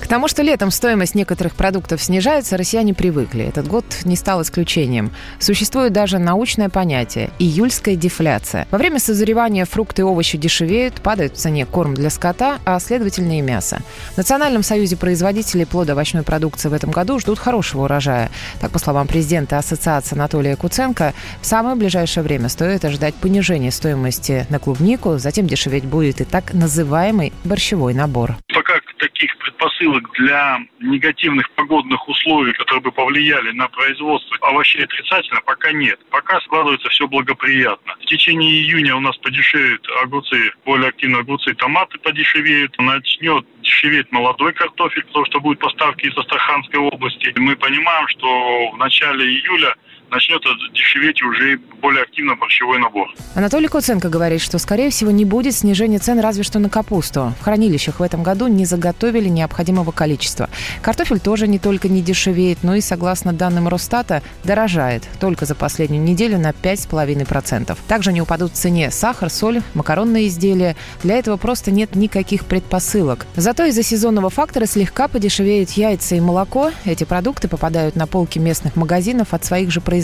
К 0.00 0.06
тому, 0.06 0.28
что 0.28 0.42
летом 0.42 0.70
стоимость 0.70 1.14
некоторых 1.14 1.54
продуктов 1.54 2.02
снижается, 2.02 2.56
россияне 2.56 2.94
привыкли. 2.94 3.44
Этот 3.44 3.66
год 3.68 3.84
не 4.04 4.16
стал 4.16 4.42
исключением. 4.42 5.12
Существует 5.38 5.92
даже 5.92 6.18
научное 6.18 6.68
понятие– 6.68 7.30
июльская 7.38 7.94
дефляция. 7.94 8.66
Во 8.70 8.78
время 8.78 9.00
созревания 9.00 9.64
фрукты 9.64 10.02
и 10.02 10.04
овощи 10.04 10.38
дешевеют, 10.38 11.00
падает 11.02 11.34
в 11.34 11.36
цене 11.36 11.66
корм 11.66 11.94
для 11.94 12.10
скота, 12.10 12.58
а 12.64 12.78
следовательно 12.80 13.38
и 13.38 13.42
мясо. 13.42 13.80
В 14.14 14.16
Национальном 14.16 14.62
союзе 14.62 14.96
производителей 14.96 15.66
плодоовощной 15.66 16.22
продукции 16.22 16.68
в 16.68 16.72
этом 16.72 16.90
году 16.90 17.18
ждут 17.18 17.38
хорошего 17.38 17.84
урожая. 17.84 18.30
Так, 18.60 18.70
по 18.70 18.78
словам 18.78 19.06
президента 19.06 19.58
Ассоциации 19.58 20.14
Анатолия 20.14 20.56
Куценко, 20.56 21.12
в 21.42 21.46
самое 21.46 21.76
ближайшее 21.76 22.24
время 22.24 22.48
стоит 22.48 22.84
ожидать 22.84 23.14
понижения 23.14 23.70
стоимости 23.70 24.46
на 24.48 24.58
клубнику, 24.58 25.18
затем 25.18 25.46
дешеветь 25.46 25.84
будет 25.84 26.20
и 26.20 26.24
так 26.24 26.54
называемый 26.54 27.32
борщевой 27.44 27.94
набор. 27.94 28.36
Пока 28.54 28.74
таких 28.98 29.36
предпосылок 29.38 30.10
для 30.18 30.60
негативных 30.80 31.50
погодных 31.52 32.08
условий, 32.08 32.52
которые 32.52 32.82
бы 32.82 32.92
повлияли 32.92 33.52
на 33.52 33.68
производство 33.68 34.36
овощей 34.48 34.84
отрицательно, 34.84 35.40
пока 35.44 35.72
нет. 35.72 35.98
Пока 36.10 36.40
складывается 36.42 36.88
все 36.90 37.08
благоприятно. 37.08 37.94
В 38.00 38.06
течение 38.06 38.50
июня 38.50 38.96
у 38.96 39.00
нас 39.00 39.16
подешевеют 39.18 39.86
огурцы, 40.02 40.52
более 40.64 40.88
активно 40.88 41.20
огурцы, 41.20 41.54
томаты 41.54 41.98
подешевеют. 41.98 42.76
Начнет 42.78 43.46
дешеветь 43.62 44.10
молодой 44.12 44.52
картофель, 44.52 45.04
потому 45.04 45.24
что 45.26 45.40
будут 45.40 45.60
поставки 45.60 46.06
из 46.06 46.16
Астраханской 46.16 46.80
области. 46.80 47.32
Мы 47.36 47.56
понимаем, 47.56 48.08
что 48.08 48.70
в 48.70 48.76
начале 48.78 49.24
июля 49.24 49.74
начнет 50.10 50.42
дешеветь 50.72 51.22
уже 51.22 51.58
более 51.80 52.02
активно 52.02 52.34
борщевой 52.36 52.78
набор. 52.78 53.08
Анатолий 53.34 53.68
Куценко 53.68 54.08
говорит, 54.08 54.40
что, 54.40 54.58
скорее 54.58 54.90
всего, 54.90 55.10
не 55.10 55.24
будет 55.24 55.54
снижения 55.54 55.98
цен 55.98 56.18
разве 56.20 56.42
что 56.42 56.58
на 56.58 56.68
капусту. 56.68 57.34
В 57.40 57.44
хранилищах 57.44 58.00
в 58.00 58.02
этом 58.02 58.22
году 58.22 58.48
не 58.48 58.64
заготовили 58.64 59.28
необходимого 59.28 59.90
количества. 59.90 60.48
Картофель 60.82 61.20
тоже 61.20 61.46
не 61.46 61.58
только 61.58 61.88
не 61.88 62.02
дешевеет, 62.02 62.58
но 62.62 62.74
и, 62.74 62.80
согласно 62.80 63.32
данным 63.32 63.68
Росстата, 63.68 64.22
дорожает 64.44 65.04
только 65.20 65.46
за 65.46 65.54
последнюю 65.54 66.02
неделю 66.02 66.38
на 66.38 66.50
5,5%. 66.50 67.76
Также 67.86 68.12
не 68.12 68.22
упадут 68.22 68.52
в 68.52 68.56
цене 68.56 68.90
сахар, 68.90 69.30
соль, 69.30 69.62
макаронные 69.74 70.28
изделия. 70.28 70.76
Для 71.02 71.18
этого 71.18 71.36
просто 71.36 71.70
нет 71.70 71.94
никаких 71.94 72.44
предпосылок. 72.44 73.26
Зато 73.36 73.64
из-за 73.66 73.82
сезонного 73.82 74.30
фактора 74.30 74.66
слегка 74.66 75.08
подешевеют 75.08 75.70
яйца 75.70 76.16
и 76.16 76.20
молоко. 76.20 76.72
Эти 76.84 77.04
продукты 77.04 77.48
попадают 77.48 77.94
на 77.94 78.06
полки 78.06 78.38
местных 78.38 78.76
магазинов 78.76 79.34
от 79.34 79.44
своих 79.44 79.70
же 79.70 79.80
производителей. 79.80 79.97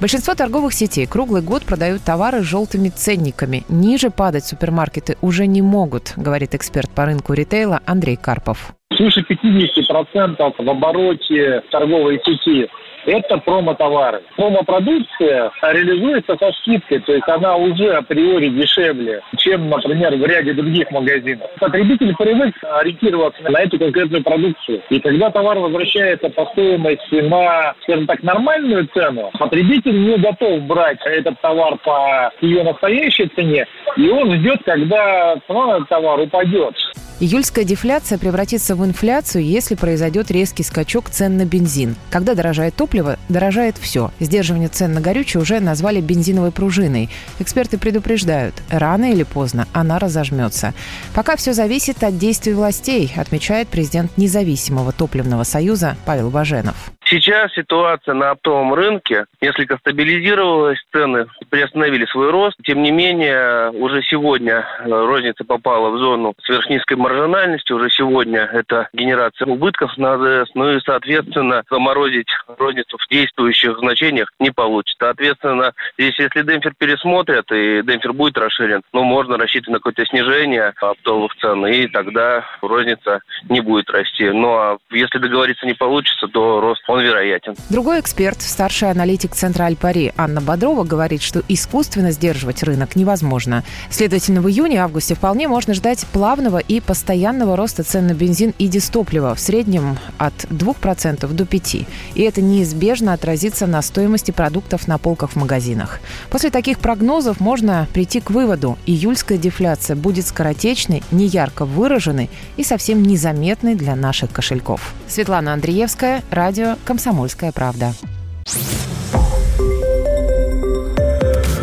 Большинство 0.00 0.34
торговых 0.34 0.72
сетей 0.72 1.06
круглый 1.06 1.42
год 1.42 1.64
продают 1.64 2.02
товары 2.02 2.42
с 2.42 2.44
желтыми 2.44 2.88
ценниками. 2.88 3.64
Ниже 3.68 4.10
падать 4.10 4.44
супермаркеты 4.44 5.16
уже 5.22 5.46
не 5.46 5.62
могут, 5.62 6.12
говорит 6.16 6.54
эксперт 6.54 6.90
по 6.90 7.06
рынку 7.06 7.32
ритейла 7.32 7.80
Андрей 7.86 8.16
Карпов. 8.16 8.74
Свыше 8.96 9.20
50% 9.20 10.54
в 10.58 10.70
обороте 10.70 11.62
торговой 11.70 12.20
сети 12.24 12.68
это 13.06 13.38
промо-товары. 13.38 14.22
Промо-продукция 14.36 15.50
реализуется 15.62 16.36
со 16.38 16.52
скидкой, 16.52 17.00
то 17.00 17.12
есть 17.12 17.28
она 17.28 17.56
уже 17.56 17.92
априори 17.92 18.48
дешевле, 18.48 19.20
чем, 19.36 19.68
например, 19.68 20.16
в 20.16 20.24
ряде 20.24 20.52
других 20.52 20.90
магазинов. 20.90 21.50
Потребитель 21.60 22.14
привык 22.16 22.54
ориентироваться 22.62 23.42
на 23.42 23.60
эту 23.60 23.78
конкретную 23.78 24.22
продукцию. 24.22 24.82
И 24.90 25.00
когда 25.00 25.30
товар 25.30 25.58
возвращается 25.58 26.28
по 26.30 26.46
стоимости 26.46 27.16
на, 27.16 27.74
скажем 27.82 28.06
так, 28.06 28.22
нормальную 28.22 28.86
цену, 28.94 29.30
потребитель 29.38 30.04
не 30.04 30.16
готов 30.18 30.62
брать 30.62 30.98
этот 31.04 31.40
товар 31.40 31.76
по 31.84 32.30
ее 32.40 32.62
настоящей 32.62 33.28
цене, 33.34 33.66
и 33.96 34.08
он 34.08 34.34
ждет, 34.36 34.60
когда 34.64 35.36
цена 35.46 35.66
на 35.66 35.76
этот 35.76 35.88
товар 35.88 36.20
упадет. 36.20 36.74
Июльская 37.20 37.64
дефляция 37.64 38.18
превратится 38.18 38.74
в 38.74 38.84
инфляцию, 38.84 39.44
если 39.44 39.76
произойдет 39.76 40.32
резкий 40.32 40.64
скачок 40.64 41.10
цен 41.10 41.36
на 41.36 41.44
бензин. 41.44 41.94
Когда 42.10 42.34
дорожает 42.34 42.74
топливо, 42.74 42.93
дорожает 43.28 43.76
все. 43.78 44.10
Сдерживание 44.20 44.68
цен 44.68 44.92
на 44.92 45.00
горючее 45.00 45.40
уже 45.40 45.60
назвали 45.60 46.00
бензиновой 46.00 46.50
пружиной. 46.52 47.10
Эксперты 47.38 47.78
предупреждают, 47.78 48.54
рано 48.70 49.10
или 49.12 49.22
поздно 49.22 49.66
она 49.72 49.98
разожмется. 49.98 50.74
Пока 51.14 51.36
все 51.36 51.52
зависит 51.52 52.02
от 52.04 52.18
действий 52.18 52.54
властей, 52.54 53.12
отмечает 53.16 53.68
президент 53.68 54.16
независимого 54.16 54.92
топливного 54.92 55.44
союза 55.44 55.96
Павел 56.04 56.30
Баженов. 56.30 56.92
Сейчас 57.06 57.52
ситуация 57.52 58.14
на 58.14 58.30
оптовом 58.30 58.72
рынке 58.72 59.26
несколько 59.42 59.76
стабилизировалась, 59.76 60.78
цены 60.90 61.26
приостановили 61.50 62.06
свой 62.06 62.30
рост. 62.30 62.56
Тем 62.64 62.82
не 62.82 62.90
менее, 62.90 63.70
уже 63.70 64.02
сегодня 64.02 64.66
э, 64.80 64.88
розница 64.88 65.44
попала 65.44 65.90
в 65.90 65.98
зону 65.98 66.32
сверхнизкой 66.42 66.96
маржинальности. 66.96 67.72
Уже 67.72 67.90
сегодня 67.90 68.40
это 68.40 68.88
генерация 68.94 69.46
убытков 69.46 69.96
на 69.98 70.14
АЗС. 70.14 70.50
Ну 70.54 70.76
и, 70.76 70.80
соответственно, 70.80 71.62
заморозить 71.70 72.28
розницу 72.58 72.96
в 72.96 73.06
действующих 73.10 73.78
значениях 73.78 74.32
не 74.38 74.50
получится. 74.50 74.96
Соответственно, 74.98 75.72
здесь, 75.98 76.18
если 76.18 76.40
демпфер 76.40 76.72
пересмотрят 76.78 77.52
и 77.52 77.82
демпфер 77.82 78.14
будет 78.14 78.38
расширен, 78.38 78.80
ну, 78.94 79.02
можно 79.02 79.36
рассчитывать 79.36 79.74
на 79.74 79.78
какое-то 79.78 80.06
снижение 80.06 80.72
оптовых 80.80 81.34
цен, 81.36 81.66
и 81.66 81.86
тогда 81.88 82.46
розница 82.62 83.20
не 83.50 83.60
будет 83.60 83.90
расти. 83.90 84.30
Ну, 84.30 84.54
а 84.54 84.78
если 84.90 85.18
договориться 85.18 85.66
не 85.66 85.74
получится, 85.74 86.28
то 86.28 86.60
рост 86.60 86.82
он 86.94 87.02
вероятен. 87.02 87.56
Другой 87.70 88.00
эксперт, 88.00 88.40
старший 88.40 88.90
аналитик 88.90 89.34
Центра 89.34 89.64
Альпари 89.64 90.12
Анна 90.16 90.40
Бодрова 90.40 90.84
говорит, 90.84 91.22
что 91.22 91.42
искусственно 91.48 92.12
сдерживать 92.12 92.62
рынок 92.62 92.94
невозможно. 92.94 93.64
Следовательно, 93.90 94.40
в 94.40 94.48
июне-августе 94.48 95.14
вполне 95.14 95.48
можно 95.48 95.74
ждать 95.74 96.06
плавного 96.12 96.58
и 96.58 96.80
постоянного 96.80 97.56
роста 97.56 97.82
цен 97.82 98.06
на 98.06 98.14
бензин 98.14 98.54
и 98.58 98.68
дистопливо 98.68 99.34
в 99.34 99.40
среднем 99.40 99.98
от 100.18 100.34
2% 100.44 101.26
до 101.32 101.44
5%. 101.44 101.86
И 102.14 102.22
это 102.22 102.40
неизбежно 102.40 103.12
отразится 103.12 103.66
на 103.66 103.82
стоимости 103.82 104.30
продуктов 104.30 104.86
на 104.86 104.98
полках 104.98 105.30
в 105.30 105.36
магазинах. 105.36 106.00
После 106.30 106.50
таких 106.50 106.78
прогнозов 106.78 107.40
можно 107.40 107.88
прийти 107.92 108.20
к 108.20 108.30
выводу, 108.30 108.78
июльская 108.86 109.38
дефляция 109.38 109.96
будет 109.96 110.26
скоротечной, 110.26 111.02
неярко 111.10 111.64
выраженной 111.64 112.30
и 112.56 112.62
совсем 112.62 113.02
незаметной 113.02 113.74
для 113.74 113.96
наших 113.96 114.30
кошельков. 114.30 114.94
Светлана 115.08 115.54
Андреевская, 115.54 116.22
радио 116.30 116.76
«Комсомольская 116.84 117.50
правда». 117.50 117.94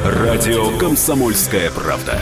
Радио 0.03 0.77
«Комсомольская 0.77 1.69
правда». 1.69 2.19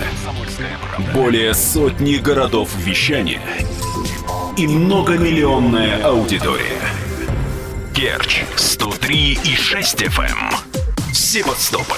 Более 1.14 1.54
сотни 1.54 2.16
городов 2.16 2.70
вещания 2.78 3.42
и 4.58 4.68
многомиллионная 4.68 6.04
аудитория. 6.04 6.82
Керчь 7.94 8.44
103 8.58 9.40
и 9.46 9.56
6 9.56 10.02
FM. 10.04 10.26
Эм. 10.26 11.14
Севастополь 11.14 11.98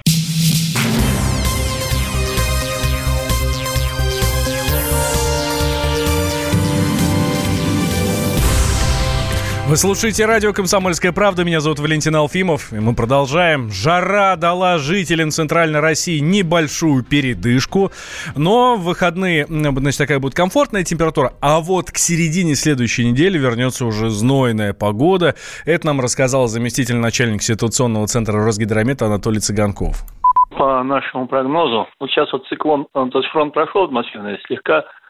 Вы 9.71 9.77
слушаете 9.77 10.25
радио 10.25 10.51
«Комсомольская 10.51 11.13
правда». 11.13 11.45
Меня 11.45 11.61
зовут 11.61 11.79
Валентин 11.79 12.13
Алфимов. 12.13 12.73
И 12.73 12.79
мы 12.81 12.93
продолжаем. 12.93 13.69
Жара 13.71 14.35
дала 14.35 14.77
жителям 14.77 15.29
Центральной 15.29 15.79
России 15.79 16.19
небольшую 16.19 17.05
передышку. 17.05 17.89
Но 18.35 18.75
в 18.75 18.81
выходные, 18.83 19.45
значит, 19.47 19.97
такая 19.97 20.19
будет 20.19 20.35
комфортная 20.35 20.83
температура. 20.83 21.31
А 21.39 21.61
вот 21.61 21.89
к 21.89 21.95
середине 21.95 22.55
следующей 22.55 23.09
недели 23.09 23.37
вернется 23.37 23.85
уже 23.85 24.09
знойная 24.09 24.73
погода. 24.73 25.35
Это 25.65 25.87
нам 25.87 26.01
рассказал 26.01 26.47
заместитель 26.49 26.97
начальника 26.97 27.41
ситуационного 27.41 28.07
центра 28.07 28.43
Росгидромета 28.43 29.05
Анатолий 29.05 29.39
Цыганков. 29.39 30.03
По 30.49 30.83
нашему 30.83 31.27
прогнозу, 31.27 31.87
вот 31.97 32.09
сейчас 32.09 32.29
вот 32.33 32.45
циклон, 32.47 32.87
то 32.91 33.07
есть 33.13 33.29
фронт 33.29 33.53
прошел 33.53 33.85
атмосферный, 33.85 34.37
слегка 34.47 34.83
Э, 34.83 35.00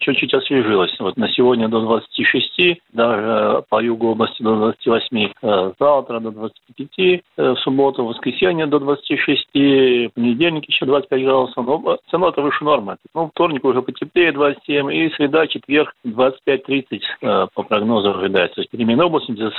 чуть-чуть 0.00 0.34
освежилось. 0.34 0.94
Вот 0.98 1.16
на 1.16 1.28
сегодня 1.28 1.68
до 1.68 1.80
26, 1.80 2.80
даже 2.92 3.62
по 3.68 3.82
югу 3.82 4.08
области 4.08 4.42
до 4.42 4.56
28, 4.56 5.32
э, 5.42 5.72
завтра 5.78 6.20
до 6.20 6.30
25, 6.30 6.88
э, 6.98 7.20
в 7.36 7.56
субботу, 7.58 8.04
в 8.04 8.08
воскресенье 8.08 8.66
до 8.66 8.78
26, 8.78 9.48
в 9.54 10.08
понедельник 10.14 10.68
еще 10.68 10.86
25 10.86 11.24
градусов. 11.24 11.66
Но 11.66 11.98
цена 12.10 12.28
это 12.28 12.42
выше 12.42 12.64
нормы. 12.64 12.96
Ну, 13.14 13.30
вторник 13.32 13.64
уже 13.64 13.82
потеплее 13.82 14.32
27, 14.32 14.92
и 14.92 15.10
среда, 15.10 15.46
четверг 15.46 15.94
25-30 16.04 17.48
по 17.54 17.62
прогнозу 17.62 18.10
ожидается. 18.10 18.56
То 18.56 18.60
есть 18.62 18.70
переменная 18.70 19.06
область 19.06 19.30
без 19.30 19.52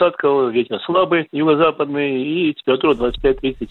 ветер 0.53 0.79
слабый, 0.85 1.27
юго-западный 1.31 2.21
и 2.21 2.53
температура 2.53 2.93
25-30. 2.93 3.69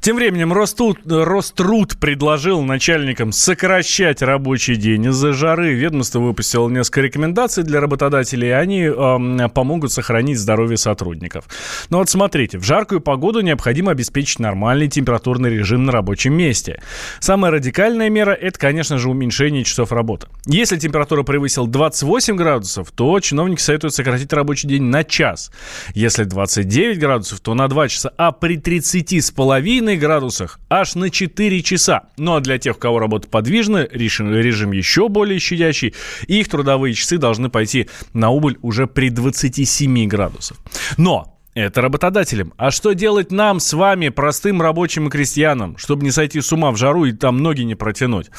Тем 0.00 0.16
временем 0.16 0.52
Роструд, 0.52 0.98
Роструд 1.06 1.98
предложил 2.00 2.62
начальникам 2.62 3.32
сокращать 3.32 4.22
рабочий 4.22 4.76
день 4.76 5.06
из-за 5.06 5.32
жары 5.44 5.74
ведомство 5.74 6.20
выпустило 6.20 6.70
несколько 6.70 7.02
рекомендаций 7.02 7.64
для 7.64 7.78
работодателей, 7.78 8.48
и 8.48 8.52
они 8.52 8.84
э, 8.84 9.48
помогут 9.50 9.92
сохранить 9.92 10.38
здоровье 10.38 10.78
сотрудников. 10.78 11.44
Но 11.90 11.98
вот 11.98 12.08
смотрите, 12.08 12.56
в 12.56 12.64
жаркую 12.64 13.02
погоду 13.02 13.40
необходимо 13.40 13.92
обеспечить 13.92 14.38
нормальный 14.38 14.88
температурный 14.88 15.50
режим 15.50 15.84
на 15.84 15.92
рабочем 15.92 16.32
месте. 16.32 16.80
Самая 17.20 17.52
радикальная 17.52 18.08
мера– 18.08 18.30
это, 18.40 18.58
конечно 18.58 18.96
же, 18.96 19.10
уменьшение 19.10 19.64
часов 19.64 19.92
работы. 19.92 20.28
Если 20.46 20.78
температура 20.78 21.24
превысила 21.24 21.68
28 21.68 22.36
градусов, 22.36 22.90
то 22.90 23.20
чиновники 23.20 23.60
советуют 23.60 23.94
сократить 23.94 24.32
рабочий 24.32 24.66
день 24.66 24.84
на 24.84 25.04
час. 25.04 25.52
Если 25.92 26.24
29 26.24 26.98
градусов, 26.98 27.40
то 27.40 27.52
на 27.52 27.68
2 27.68 27.88
часа, 27.88 28.12
а 28.16 28.32
при 28.32 28.56
30 28.56 29.22
с 29.22 29.30
половиной 29.30 29.98
градусах 29.98 30.58
аж 30.70 30.94
на 30.94 31.10
4 31.10 31.62
часа. 31.62 32.04
Ну 32.16 32.34
а 32.34 32.40
для 32.40 32.58
тех, 32.58 32.76
у 32.76 32.80
кого 32.80 32.98
работа 32.98 33.28
подвижна, 33.28 33.86
режим, 33.90 34.34
режим 34.34 34.72
еще 34.72 35.10
более 35.10 35.33
более 35.34 35.40
щадящий, 35.40 35.94
их 36.26 36.48
трудовые 36.48 36.94
часы 36.94 37.18
должны 37.18 37.48
пойти 37.48 37.88
на 38.12 38.30
убыль 38.30 38.58
уже 38.62 38.86
при 38.86 39.10
27 39.10 40.08
градусах. 40.08 40.56
Но 40.96 41.30
это 41.54 41.82
работодателям. 41.82 42.52
А 42.56 42.72
что 42.72 42.94
делать 42.94 43.30
нам 43.30 43.60
с 43.60 43.72
вами, 43.72 44.08
простым 44.08 44.60
рабочим 44.60 45.06
и 45.06 45.10
крестьянам, 45.10 45.76
чтобы 45.76 46.04
не 46.04 46.10
сойти 46.10 46.40
с 46.40 46.52
ума 46.52 46.72
в 46.72 46.76
жару 46.76 47.04
и 47.04 47.12
там 47.12 47.38
ноги 47.38 47.62
не 47.62 47.76
протянуть? 47.76 48.30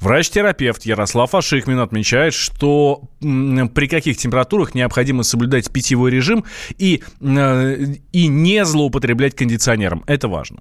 Врач-терапевт 0.00 0.84
Ярослав 0.84 1.34
Ашихмин 1.34 1.78
отмечает, 1.78 2.34
что 2.34 3.02
при 3.20 3.86
каких 3.86 4.16
температурах 4.16 4.74
необходимо 4.74 5.22
соблюдать 5.22 5.70
питьевой 5.70 6.10
режим 6.10 6.44
и, 6.76 7.02
э, 7.20 7.86
и 8.12 8.26
не 8.26 8.64
злоупотреблять 8.64 9.36
кондиционером. 9.36 10.02
Это 10.08 10.26
важно. 10.26 10.58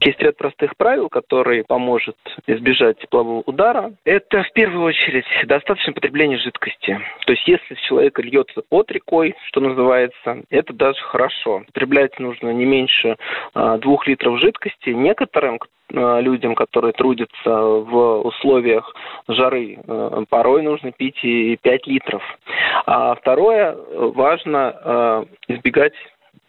Есть 0.00 0.18
ряд 0.20 0.36
простых 0.38 0.76
правил, 0.78 1.10
который 1.10 1.62
поможет 1.62 2.16
избежать 2.46 2.98
теплового 3.00 3.42
удара. 3.44 3.92
Это 4.04 4.42
в 4.42 4.52
первую 4.52 4.84
очередь 4.84 5.26
достаточно 5.44 5.92
потребления 5.92 6.38
жидкости. 6.38 6.98
То 7.26 7.32
есть 7.32 7.46
если 7.46 7.74
с 7.74 7.80
человека 7.80 8.22
льется 8.22 8.62
под 8.68 8.90
рекой, 8.90 9.34
что 9.48 9.60
называется, 9.60 10.42
это 10.48 10.72
даже 10.72 11.00
хорошо. 11.02 11.64
Потреблять 11.66 12.18
нужно 12.18 12.48
не 12.50 12.64
меньше 12.64 13.16
а, 13.52 13.76
двух 13.76 14.06
литров 14.06 14.40
жидкости. 14.40 14.90
Некоторым 14.90 15.58
а, 15.92 16.20
людям, 16.20 16.54
которые 16.54 16.92
трудятся 16.94 17.50
в 17.50 18.22
условиях 18.22 18.94
жары, 19.28 19.78
а, 19.86 20.24
порой 20.30 20.62
нужно 20.62 20.92
пить 20.92 21.22
и 21.22 21.58
5 21.60 21.86
литров. 21.86 22.22
А 22.86 23.14
второе, 23.16 23.76
важно 23.92 25.26
избегать 25.46 25.92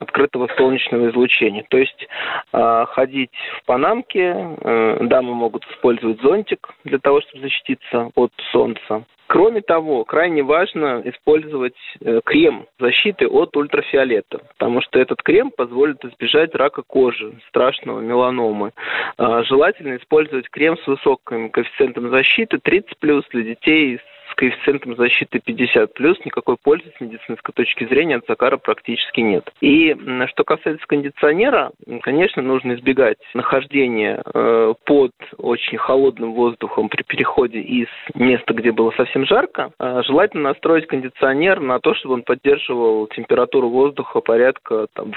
открытого 0.01 0.49
солнечного 0.57 1.09
излучения. 1.09 1.63
То 1.69 1.77
есть 1.77 2.07
э, 2.51 2.85
ходить 2.89 3.31
в 3.57 3.65
панамке, 3.65 4.35
э, 4.35 4.97
дамы 5.01 5.35
могут 5.35 5.65
использовать 5.71 6.19
зонтик 6.21 6.69
для 6.83 6.97
того, 6.97 7.21
чтобы 7.21 7.43
защититься 7.43 8.11
от 8.15 8.31
солнца. 8.51 9.05
Кроме 9.27 9.61
того, 9.61 10.03
крайне 10.03 10.43
важно 10.43 11.01
использовать 11.05 11.77
э, 12.01 12.19
крем 12.25 12.65
защиты 12.79 13.27
от 13.27 13.55
ультрафиолета, 13.55 14.39
потому 14.57 14.81
что 14.81 14.99
этот 14.99 15.23
крем 15.23 15.51
позволит 15.51 16.03
избежать 16.03 16.53
рака 16.53 16.81
кожи, 16.81 17.39
страшного 17.47 18.01
меланомы. 18.01 18.73
Э, 19.17 19.43
желательно 19.45 19.95
использовать 19.95 20.49
крем 20.49 20.77
с 20.77 20.85
высоким 20.85 21.49
коэффициентом 21.49 22.09
защиты 22.09 22.57
30+, 22.57 23.23
для 23.29 23.43
детей 23.43 23.99
с 23.99 24.01
с 24.31 24.35
коэффициентом 24.35 24.95
защиты 24.95 25.39
50 25.39 25.93
плюс 25.93 26.17
никакой 26.25 26.57
пользы 26.61 26.91
с 26.97 27.01
медицинской 27.01 27.53
точки 27.53 27.85
зрения 27.85 28.15
от 28.17 28.25
Закара 28.27 28.57
практически 28.57 29.21
нет. 29.21 29.51
И 29.61 29.95
что 30.27 30.43
касается 30.43 30.85
кондиционера, 30.87 31.71
конечно, 32.01 32.41
нужно 32.41 32.73
избегать 32.73 33.17
нахождения 33.33 34.21
э, 34.33 34.73
под 34.85 35.11
очень 35.37 35.77
холодным 35.77 36.33
воздухом 36.33 36.89
при 36.89 37.03
переходе 37.03 37.59
из 37.59 37.87
места, 38.15 38.53
где 38.53 38.71
было 38.71 38.91
совсем 38.91 39.25
жарко. 39.25 39.71
Э, 39.79 40.01
желательно 40.05 40.43
настроить 40.49 40.87
кондиционер 40.87 41.59
на 41.59 41.79
то, 41.79 41.93
чтобы 41.95 42.15
он 42.15 42.23
поддерживал 42.23 43.07
температуру 43.07 43.69
воздуха 43.69 44.21
порядка 44.21 44.87
там, 44.93 45.11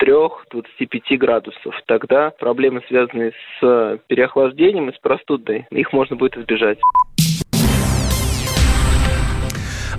23-25 0.00 1.16
градусов. 1.16 1.74
Тогда 1.86 2.30
проблемы, 2.30 2.82
связанные 2.88 3.32
с 3.60 3.98
переохлаждением 4.06 4.90
и 4.90 4.94
с 4.94 4.98
простудой, 4.98 5.66
их 5.70 5.92
можно 5.92 6.16
будет 6.16 6.36
избежать. 6.36 6.78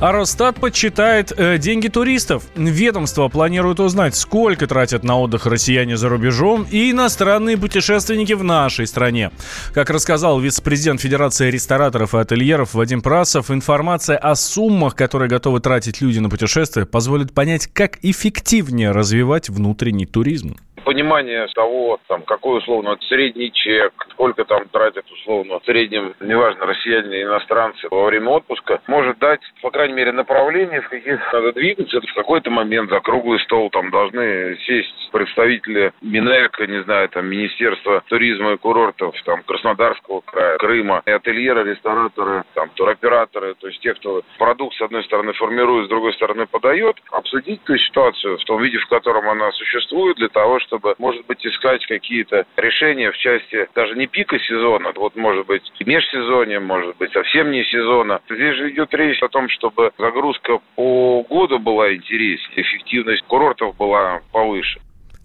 А 0.02 0.14
Росстат 0.14 0.56
подсчитает 0.62 1.34
э, 1.36 1.58
деньги 1.58 1.90
туристов. 1.90 2.44
Ведомство 2.56 3.28
планирует 3.28 3.82
узнать, 3.82 4.16
сколько 4.16 4.66
тратят 4.66 5.04
на 5.04 5.20
отдых 5.20 5.46
россияне 5.46 5.98
за 5.98 6.08
рубежом 6.08 6.66
и 6.72 6.92
иностранные 6.92 7.58
путешественники 7.58 8.32
в 8.32 8.42
нашей 8.42 8.88
стране. 8.88 9.30
Как 9.74 9.90
рассказал 9.90 10.40
вице-президент 10.40 11.02
Федерации 11.02 11.52
рестораторов 11.52 12.16
и 12.16 12.18
ательеров 12.18 12.76
Вадим 12.76 13.02
Прасов, 13.02 13.52
информация 13.52 14.18
о 14.18 14.36
суммах, 14.36 14.96
которые 14.96 15.28
готовы 15.28 15.60
тратить 15.60 16.00
люди 16.00 16.20
на 16.20 16.30
путешествия, 16.30 16.86
позволит 16.86 17.34
понять, 17.34 17.68
как 17.68 18.00
эффективнее 18.02 18.92
развивать 18.92 19.50
внутренний 19.50 20.06
туризм 20.06 20.56
понимание 20.89 21.45
того, 21.54 21.99
там, 22.08 22.23
какой 22.23 22.58
условно 22.58 22.97
средний 23.10 23.52
чек, 23.52 23.93
сколько 24.10 24.43
там 24.43 24.67
тратят 24.69 25.06
условно 25.12 25.60
в 25.60 25.65
среднем, 25.65 26.15
неважно, 26.19 26.65
россияне 26.65 27.10
или 27.10 27.23
иностранцы 27.25 27.88
во 27.91 28.06
время 28.06 28.30
отпуска, 28.30 28.82
может 28.88 29.19
дать, 29.19 29.39
по 29.62 29.69
крайней 29.69 29.93
мере, 29.93 30.12
направление, 30.12 30.82
в 30.82 30.89
каких 30.89 31.32
надо 31.32 31.54
двигаться. 31.54 32.02
В 32.02 32.13
какой-то 32.15 32.49
момент 32.49 32.89
за 32.89 33.02
круглый 33.02 33.39
стол 33.41 33.69
там 33.69 33.91
должны 33.91 34.58
сесть 34.65 35.12
представители 35.12 35.93
Минэка, 36.02 36.65
не 36.65 36.82
знаю, 36.82 37.08
там, 37.10 37.28
Министерства 37.28 38.02
туризма 38.08 38.54
и 38.54 38.58
курортов, 38.58 39.13
там, 39.25 39.43
Краснодарского 39.43 40.21
края, 40.21 40.58
Крыма, 40.58 41.04
и 41.06 41.12
ательеры, 41.12 41.69
рестораторы, 41.69 42.45
там, 42.56 42.69
туроператоры, 42.69 43.54
то 43.54 43.67
есть 43.67 43.80
те, 43.82 43.93
кто 43.93 44.23
продукт, 44.39 44.75
с 44.75 44.82
одной 44.82 45.04
стороны, 45.04 45.34
формирует, 45.34 45.86
с 45.86 45.89
другой 45.89 46.13
стороны, 46.13 46.47
подает, 46.47 46.95
обсудить 47.12 47.63
ту 47.65 47.78
ситуацию 47.78 48.39
в 48.39 48.43
том 48.45 48.60
виде, 48.63 48.80
в 48.80 48.88
котором 48.88 49.30
она 49.30 49.52
существует, 49.52 50.17
для 50.17 50.30
того, 50.30 50.60
чтобы 50.62 50.79
чтобы, 50.80 50.96
может 50.98 51.26
быть, 51.28 51.46
искать 51.46 51.86
какие-то 51.86 52.46
решения 52.58 53.12
в 53.12 53.18
части 53.18 53.68
даже 53.76 53.96
не 53.96 54.08
пика 54.08 54.39
сезона, 54.39 54.92
вот, 54.96 55.15
может 55.15 55.46
быть, 55.46 55.62
межсезонье, 55.86 56.60
может 56.60 56.98
быть, 56.98 57.12
совсем 57.12 57.52
не 57.52 57.63
сезона. 57.65 58.20
Здесь 58.30 58.56
же 58.56 58.72
идет 58.72 58.94
речь 58.94 59.22
о 59.22 59.30
том, 59.30 59.50
чтобы 59.50 59.92
загрузка 59.98 60.60
по 60.76 61.24
году 61.24 61.60
была 61.60 61.94
интереснее, 61.94 62.62
эффективность 62.62 63.24
курортов 63.28 63.76
была 63.78 64.22
повыше. 64.32 64.80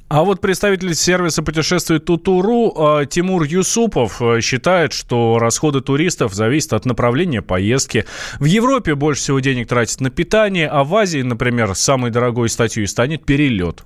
А 0.08 0.22
вот 0.22 0.40
представитель 0.40 0.94
сервиса 0.94 1.42
путешествий 1.42 1.98
Тутуру 1.98 2.72
э, 2.76 3.06
Тимур 3.06 3.42
Юсупов 3.44 4.20
э, 4.20 4.40
считает, 4.42 4.92
что 4.92 5.38
расходы 5.38 5.80
туристов 5.80 6.34
зависят 6.34 6.74
от 6.74 6.84
направления 6.84 7.42
поездки. 7.42 8.04
В 8.38 8.44
Европе 8.44 8.94
больше 8.94 9.22
всего 9.22 9.40
денег 9.40 9.68
тратят 9.68 10.00
на 10.00 10.10
питание, 10.10 10.68
а 10.68 10.84
в 10.84 10.94
Азии, 10.94 11.22
например, 11.22 11.74
самой 11.74 12.10
дорогой 12.10 12.48
статьей 12.48 12.86
станет 12.86 13.24
перелет. 13.24 13.84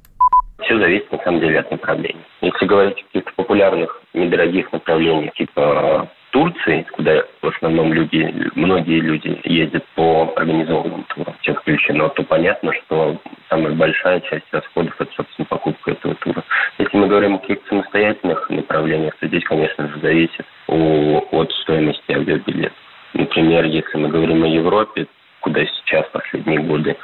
Все 0.62 0.78
зависит, 0.78 1.10
на 1.12 1.18
самом 1.18 1.40
деле, 1.40 1.60
от 1.60 1.70
направления. 1.70 2.24
Если 2.40 2.66
говорить 2.66 3.00
о 3.00 3.04
каких-то 3.04 3.32
популярных, 3.36 4.02
недорогих 4.12 4.72
направлениях, 4.72 5.32
типа 5.34 6.08
Турции, 6.30 6.84
куда 6.92 7.22
в 7.40 7.46
основном 7.46 7.92
люди, 7.92 8.50
многие 8.54 9.00
люди 9.00 9.40
ездят 9.44 9.84
по 9.94 10.32
организованным 10.36 11.04
турам, 11.04 11.34
все 11.40 11.54
включено, 11.54 12.08
то 12.10 12.22
понятно, 12.24 12.72
что 12.74 13.16
самая 13.48 13.72
большая 13.72 14.20
часть 14.20 14.44
расходов– 14.52 14.94
это, 15.00 15.10
собственно, 15.14 15.46
покупка 15.46 15.92
этого 15.92 16.14
тура. 16.16 16.44
Если 16.78 16.96
мы 16.96 17.06
говорим 17.06 17.36
о 17.36 17.38
каких-то 17.38 17.68
самостоятельных 17.68 18.50
направлениях, 18.50 19.16
то 19.20 19.26
здесь, 19.26 19.44
конечно 19.44 19.88
же, 19.88 20.00
зависит 20.00 20.44
от 20.66 21.52
стоимости 21.62 22.12
авиабилета. 22.12 22.74
Например, 23.14 23.64
если 23.64 23.96
мы 23.96 24.08
говорим 24.08 24.44
о 24.44 24.48
Европе, 24.48 25.06
куда 25.40 25.64
сейчас 25.64 26.06
последние 26.12 26.58
годы 26.58 26.96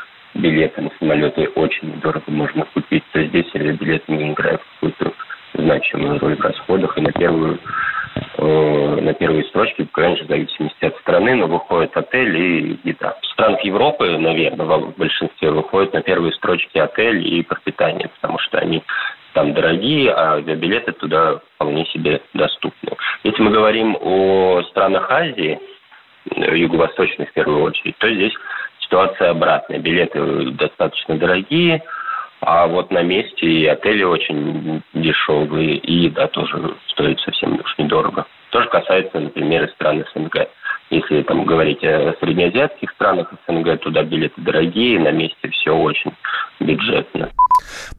билеты 0.45 0.83
на 0.83 0.91
самолеты 0.99 1.49
очень 1.55 2.01
дорого 2.01 2.25
можно 2.27 2.67
купить, 2.75 3.03
то 3.13 3.23
здесь 3.23 3.47
авиабилеты 3.55 4.13
не 4.13 4.31
играют 4.33 4.61
какую-то 4.75 5.13
значимую 5.55 6.19
роль 6.19 6.37
в 6.37 6.41
расходах. 6.41 6.99
И 6.99 7.01
на 7.01 7.13
первую 7.13 7.59
э, 8.37 9.01
на 9.01 9.15
первой 9.15 9.45
строчке, 9.45 9.87
конечно, 9.91 10.27
в 10.27 10.29
зависимости 10.29 10.85
от 10.85 10.97
страны, 10.99 11.35
но 11.37 11.47
выходит 11.47 11.97
отель 11.97 12.37
и 12.37 12.79
еда. 12.85 13.17
В 13.23 13.27
странах 13.33 13.65
Европы, 13.65 14.19
наверное, 14.19 14.67
в 14.67 14.99
большинстве 14.99 15.51
выходит 15.51 15.95
на 15.95 16.03
первые 16.03 16.35
строчки 16.35 16.77
отель 16.77 17.27
и 17.27 17.43
пропитание, 17.43 18.11
потому 18.21 18.39
что 18.39 18.59
они 18.59 18.83
там 19.33 19.55
дорогие, 19.55 20.13
а 20.13 20.35
авиабилеты 20.35 20.93
туда 20.93 21.41
вполне 21.55 21.87
себе 21.87 22.21
доступны. 22.35 22.91
Если 23.23 23.43
мы 23.43 23.51
говорим 23.51 23.97
о 23.99 24.63
странах 24.69 25.11
Азии, 25.11 25.59
э, 26.37 26.59
юго-восточных 26.59 27.31
в 27.31 27.33
первую 27.33 27.63
очередь, 27.63 27.97
то 27.97 28.13
здесь 28.13 28.35
ситуация 28.95 29.31
обратная. 29.31 29.81
Билеты 29.81 30.53
достаточно 30.53 31.17
дорогие, 31.17 31.83
а 32.41 32.69
вот 32.69 32.93
на 32.93 33.03
месте 33.03 33.45
и 33.45 33.67
отели 33.67 34.05
очень 34.05 34.83
дешевые, 34.93 35.79
и 35.79 35.93
еда 36.05 36.29
тоже 36.29 36.77
стоит 36.87 37.19
совсем 37.21 37.55
уж 37.55 37.75
недорого. 37.77 38.25
Тоже 38.51 38.69
касается, 38.69 39.19
например, 39.19 39.65
и 39.65 39.71
стран 39.73 40.05
СНГ. 40.15 40.49
Если 40.91 41.23
там 41.23 41.45
говорить 41.45 41.83
о 41.83 42.15
среднеазиатских 42.21 42.91
странах 42.93 43.33
СНГ, 43.49 43.81
туда 43.81 44.05
билеты 44.05 44.41
дорогие, 44.41 45.01
на 45.01 45.11
месте 45.11 45.49
все 45.51 45.75
очень 45.75 46.13
бюджетно. 46.61 47.31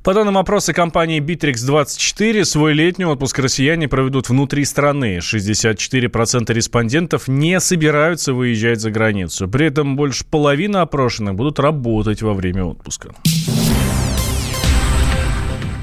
По 0.04 0.14
данным 0.14 0.38
опроса 0.38 0.74
компании 0.74 1.20
Bittrex24, 1.20 2.44
свой 2.44 2.74
летний 2.74 3.06
отпуск 3.06 3.40
россияне 3.40 3.88
проведут 3.88 4.30
внутри 4.30 4.66
страны. 4.66 5.18
64% 5.18 6.54
респондентов 6.54 7.28
не 7.28 7.60
собираются 7.60 8.34
выезжать 8.34 8.82
за 8.82 8.92
границу. 8.92 9.48
При 9.48 9.68
этом 9.68 9.96
больше 9.96 10.26
половины 10.26 10.78
опрошенных 10.78 11.36
будут 11.36 11.60
работать 11.60 12.22
во 12.22 12.34
время 12.34 12.66
отпуска. 12.66 13.14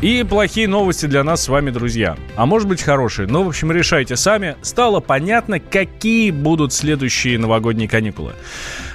И 0.02 0.24
плохие 0.24 0.66
новости 0.66 1.06
для 1.06 1.22
нас 1.22 1.44
с 1.44 1.48
вами, 1.48 1.70
друзья. 1.70 2.16
А 2.34 2.44
может 2.44 2.66
быть 2.66 2.82
хорошие. 2.82 3.28
Но, 3.28 3.44
в 3.44 3.48
общем, 3.48 3.70
решайте 3.70 4.16
сами. 4.16 4.56
Стало 4.60 4.98
понятно, 4.98 5.60
какие 5.60 6.32
будут 6.32 6.72
следующие 6.72 7.38
новогодние 7.38 7.88
каникулы. 7.88 8.32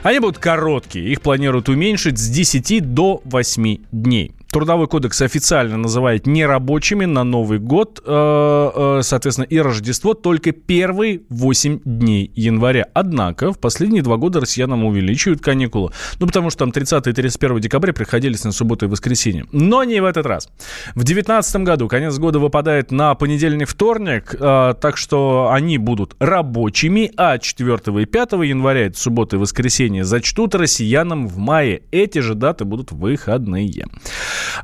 Они 0.03 0.19
будут 0.19 0.37
короткие. 0.37 1.09
Их 1.09 1.21
планируют 1.21 1.69
уменьшить 1.69 2.17
с 2.17 2.27
10 2.27 2.93
до 2.93 3.21
8 3.23 3.77
дней. 3.93 4.36
Трудовой 4.57 4.87
кодекс 4.87 5.21
официально 5.21 5.77
называет 5.77 6.25
нерабочими 6.25 7.05
на 7.05 7.23
Новый 7.23 7.59
год, 7.59 8.01
э, 8.03 8.71
э, 8.75 9.01
соответственно, 9.03 9.45
и 9.45 9.59
Рождество 9.59 10.15
только 10.15 10.51
первые 10.51 11.21
8 11.29 11.81
дней 11.85 12.31
января. 12.33 12.87
Однако 12.95 13.53
в 13.53 13.59
последние 13.59 14.01
два 14.01 14.17
года 14.17 14.39
россиянам 14.39 14.83
увеличивают 14.83 15.41
каникулы. 15.41 15.91
Ну, 16.19 16.25
потому 16.25 16.49
что 16.49 16.57
там 16.57 16.71
30 16.71 17.05
и 17.05 17.13
31 17.13 17.59
декабря 17.59 17.93
приходились 17.93 18.43
на 18.45 18.51
субботу 18.51 18.87
и 18.87 18.89
воскресенье. 18.89 19.45
Но 19.51 19.83
не 19.83 19.99
в 19.99 20.05
этот 20.05 20.25
раз. 20.25 20.49
В 20.95 21.03
2019 21.03 21.57
году 21.57 21.87
конец 21.87 22.17
года 22.17 22.39
выпадает 22.39 22.91
на 22.91 23.13
понедельник, 23.13 23.69
вторник, 23.69 24.33
э, 24.39 24.73
так 24.81 24.97
что 24.97 25.51
они 25.51 25.77
будут 25.77 26.15
рабочими, 26.17 27.11
а 27.15 27.37
4 27.37 28.01
и 28.01 28.05
5 28.05 28.31
января, 28.43 28.87
это 28.87 28.97
суббота 28.97 29.35
и 29.35 29.39
воскресенье, 29.39 30.03
зачтут 30.03 30.55
россиянам 30.55 31.27
в 31.27 31.37
мае. 31.37 31.83
Эти 31.91 32.17
же 32.17 32.33
даты 32.33 32.65
будут 32.65 32.91
выходные. 32.91 33.85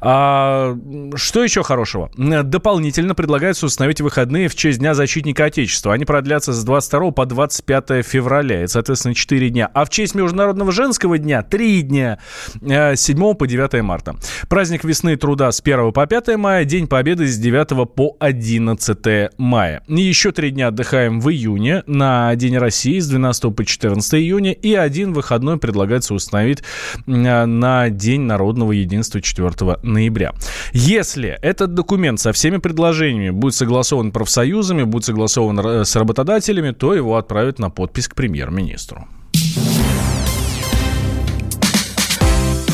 А, 0.01 0.77
что 1.15 1.43
еще 1.43 1.63
хорошего? 1.63 2.11
Дополнительно 2.17 3.15
предлагается 3.15 3.65
установить 3.65 4.01
выходные 4.01 4.47
в 4.47 4.55
честь 4.55 4.79
Дня 4.79 4.93
защитника 4.93 5.45
Отечества. 5.45 5.93
Они 5.93 6.05
продлятся 6.05 6.53
с 6.53 6.63
22 6.63 7.11
по 7.11 7.25
25 7.25 8.05
февраля. 8.05 8.61
Это, 8.61 8.73
соответственно, 8.73 9.13
4 9.13 9.49
дня. 9.49 9.69
А 9.73 9.85
в 9.85 9.89
честь 9.89 10.15
Международного 10.15 10.71
женского 10.71 11.17
дня 11.17 11.41
3 11.41 11.81
дня. 11.83 12.19
С 12.61 12.99
7 13.01 13.33
по 13.35 13.47
9 13.47 13.81
марта. 13.81 14.15
Праздник 14.49 14.83
весны 14.83 15.15
труда 15.15 15.51
с 15.51 15.61
1 15.61 15.91
по 15.91 16.05
5 16.05 16.35
мая. 16.37 16.65
День 16.65 16.87
Победы 16.87 17.27
с 17.27 17.37
9 17.37 17.93
по 17.93 18.15
11 18.19 19.31
мая. 19.37 19.83
И 19.87 20.01
еще 20.01 20.31
3 20.31 20.51
дня 20.51 20.67
отдыхаем 20.67 21.21
в 21.21 21.29
июне 21.29 21.83
на 21.87 22.35
День 22.35 22.57
России 22.57 22.99
с 22.99 23.07
12 23.07 23.55
по 23.55 23.63
14 23.63 24.13
июня. 24.15 24.51
И 24.53 24.73
один 24.73 25.13
выходной 25.13 25.57
предлагается 25.57 26.13
установить 26.13 26.63
на 27.05 27.89
День 27.89 28.21
народного 28.21 28.71
единства 28.71 29.21
4 29.21 29.62
ноября. 29.81 30.33
Если 30.73 31.37
этот 31.41 31.73
документ 31.73 32.19
со 32.19 32.31
всеми 32.31 32.57
предложениями 32.57 33.31
будет 33.31 33.55
согласован 33.55 34.11
профсоюзами, 34.11 34.83
будет 34.83 35.05
согласован 35.05 35.85
с 35.85 35.95
работодателями, 35.95 36.71
то 36.71 36.93
его 36.93 37.17
отправят 37.17 37.59
на 37.59 37.69
подпись 37.69 38.07
к 38.07 38.15
премьер-министру. 38.15 39.07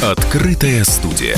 Открытая 0.02 0.84
студия. 0.86 1.38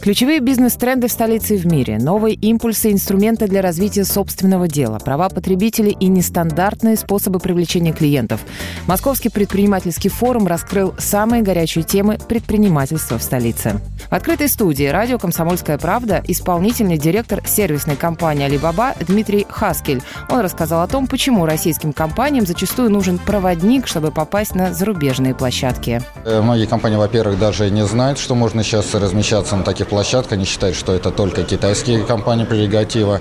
Ключевые 0.00 0.40
бизнес-тренды 0.40 1.08
в 1.08 1.12
столице 1.12 1.56
и 1.56 1.58
в 1.58 1.66
мире, 1.66 1.98
новые 1.98 2.34
импульсы, 2.34 2.90
инструменты 2.90 3.46
для 3.48 3.60
развития 3.60 4.06
собственного 4.06 4.66
дела, 4.66 4.98
права 4.98 5.28
потребителей 5.28 5.94
и 6.00 6.06
нестандартные 6.06 6.96
способы 6.96 7.38
привлечения 7.38 7.92
клиентов. 7.92 8.40
Московский 8.86 9.28
предпринимательский 9.28 10.08
форум 10.08 10.46
раскрыл 10.46 10.94
самые 10.98 11.42
горячие 11.42 11.84
темы 11.84 12.16
предпринимательства 12.16 13.18
в 13.18 13.22
столице. 13.22 13.78
В 14.08 14.14
открытой 14.14 14.48
студии 14.48 14.84
радио 14.86 15.18
«Комсомольская 15.18 15.76
правда» 15.76 16.24
исполнительный 16.26 16.96
директор 16.96 17.46
сервисной 17.46 17.96
компании 17.96 18.44
«Алибаба» 18.44 18.94
Дмитрий 19.06 19.46
Хаскель. 19.50 20.00
Он 20.30 20.40
рассказал 20.40 20.80
о 20.80 20.88
том, 20.88 21.08
почему 21.08 21.44
российским 21.44 21.92
компаниям 21.92 22.46
зачастую 22.46 22.88
нужен 22.90 23.18
проводник, 23.18 23.86
чтобы 23.86 24.12
попасть 24.12 24.54
на 24.54 24.72
зарубежные 24.72 25.34
площадки. 25.34 26.00
Э, 26.24 26.40
многие 26.40 26.64
компании, 26.64 26.96
во-первых, 26.96 27.38
даже 27.38 27.70
не 27.70 27.84
знают, 27.84 28.18
что 28.18 28.34
можно 28.34 28.62
сейчас 28.62 28.94
размещаться 28.94 29.56
на 29.56 29.62
таких 29.62 29.89
площадка, 29.90 30.36
они 30.36 30.46
считают, 30.46 30.76
что 30.76 30.94
это 30.94 31.10
только 31.10 31.42
китайские 31.42 32.04
компании 32.04 32.44
прерогатива. 32.44 33.20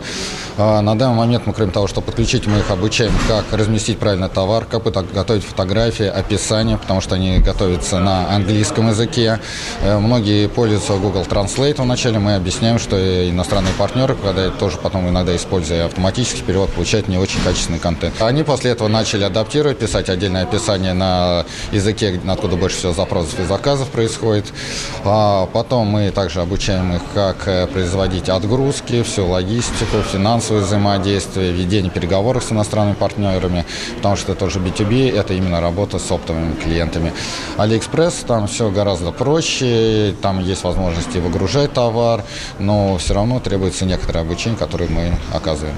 А 0.57 0.81
на 0.81 0.97
данный 0.97 1.17
момент 1.17 1.47
мы, 1.47 1.53
кроме 1.53 1.71
того, 1.71 1.87
что 1.87 2.01
подключить, 2.01 2.45
мы 2.47 2.59
их 2.59 2.69
обучаем, 2.69 3.11
как 3.27 3.45
разместить 3.51 3.97
правильно 3.97 4.29
товар, 4.29 4.65
как 4.65 4.83
готовить 5.13 5.43
фотографии, 5.43 6.05
описание, 6.05 6.77
потому 6.77 7.01
что 7.01 7.15
они 7.15 7.39
готовятся 7.39 7.99
на 7.99 8.33
английском 8.33 8.89
языке. 8.89 9.39
Э, 9.81 9.97
многие 9.97 10.47
пользуются 10.47 10.93
Google 10.97 11.23
Translate 11.23 11.81
вначале, 11.81 12.19
мы 12.19 12.35
объясняем, 12.35 12.77
что 12.77 12.97
иностранные 13.29 13.73
партнеры, 13.73 14.15
когда 14.15 14.49
тоже 14.51 14.77
потом 14.77 15.09
иногда 15.09 15.35
используя 15.35 15.85
автоматический 15.85 16.43
перевод, 16.43 16.69
получают 16.71 17.07
не 17.07 17.17
очень 17.17 17.41
качественный 17.41 17.79
контент. 17.79 18.21
Они 18.21 18.43
после 18.43 18.71
этого 18.71 18.87
начали 18.87 19.23
адаптировать, 19.23 19.79
писать 19.79 20.09
отдельное 20.09 20.43
описание 20.43 20.93
на 20.93 21.45
языке, 21.71 22.21
откуда 22.27 22.55
больше 22.55 22.77
всего 22.77 22.93
запросов 22.93 23.39
и 23.39 23.43
заказов 23.43 23.87
происходит. 23.89 24.45
А 25.03 25.47
потом 25.47 25.87
мы 25.87 26.11
также 26.11 26.41
обучаем 26.41 26.58
обучаем 26.59 26.93
их, 26.93 27.01
как 27.13 27.47
э, 27.47 27.67
производить 27.67 28.27
отгрузки, 28.27 29.01
всю 29.03 29.25
логистику, 29.25 30.01
финансовое 30.11 30.61
взаимодействие, 30.61 31.53
ведение 31.53 31.89
переговоров 31.89 32.43
с 32.43 32.51
иностранными 32.51 32.95
партнерами, 32.95 33.65
потому 33.95 34.17
что 34.17 34.33
это 34.33 34.41
тоже 34.41 34.59
B2B, 34.59 35.09
это 35.17 35.33
именно 35.33 35.61
работа 35.61 35.99
с 35.99 36.11
оптовыми 36.11 36.55
клиентами. 36.55 37.13
Алиэкспресс, 37.55 38.25
там 38.27 38.47
все 38.47 38.71
гораздо 38.71 39.11
проще, 39.11 40.13
там 40.21 40.41
есть 40.41 40.65
возможности 40.65 41.19
выгружать 41.19 41.71
товар, 41.71 42.25
но 42.59 42.97
все 42.97 43.13
равно 43.13 43.39
требуется 43.39 43.85
некоторое 43.85 44.19
обучение, 44.19 44.59
которое 44.59 44.89
мы 44.89 45.13
оказываем. 45.33 45.75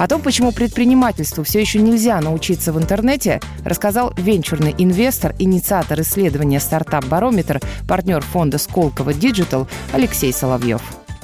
О 0.00 0.08
том, 0.08 0.22
почему 0.22 0.50
предпринимательству 0.50 1.44
все 1.44 1.60
еще 1.60 1.78
нельзя 1.78 2.18
научиться 2.22 2.72
в 2.72 2.78
интернете, 2.78 3.38
рассказал 3.66 4.14
венчурный 4.16 4.74
инвестор, 4.78 5.34
инициатор 5.38 6.00
исследования 6.00 6.58
«Стартап-барометр», 6.58 7.60
партнер 7.86 8.22
фонда 8.22 8.56
«Сколково 8.56 9.10
Digital 9.10 9.68
Алексей 9.92 10.32
Соловьев 10.32 10.80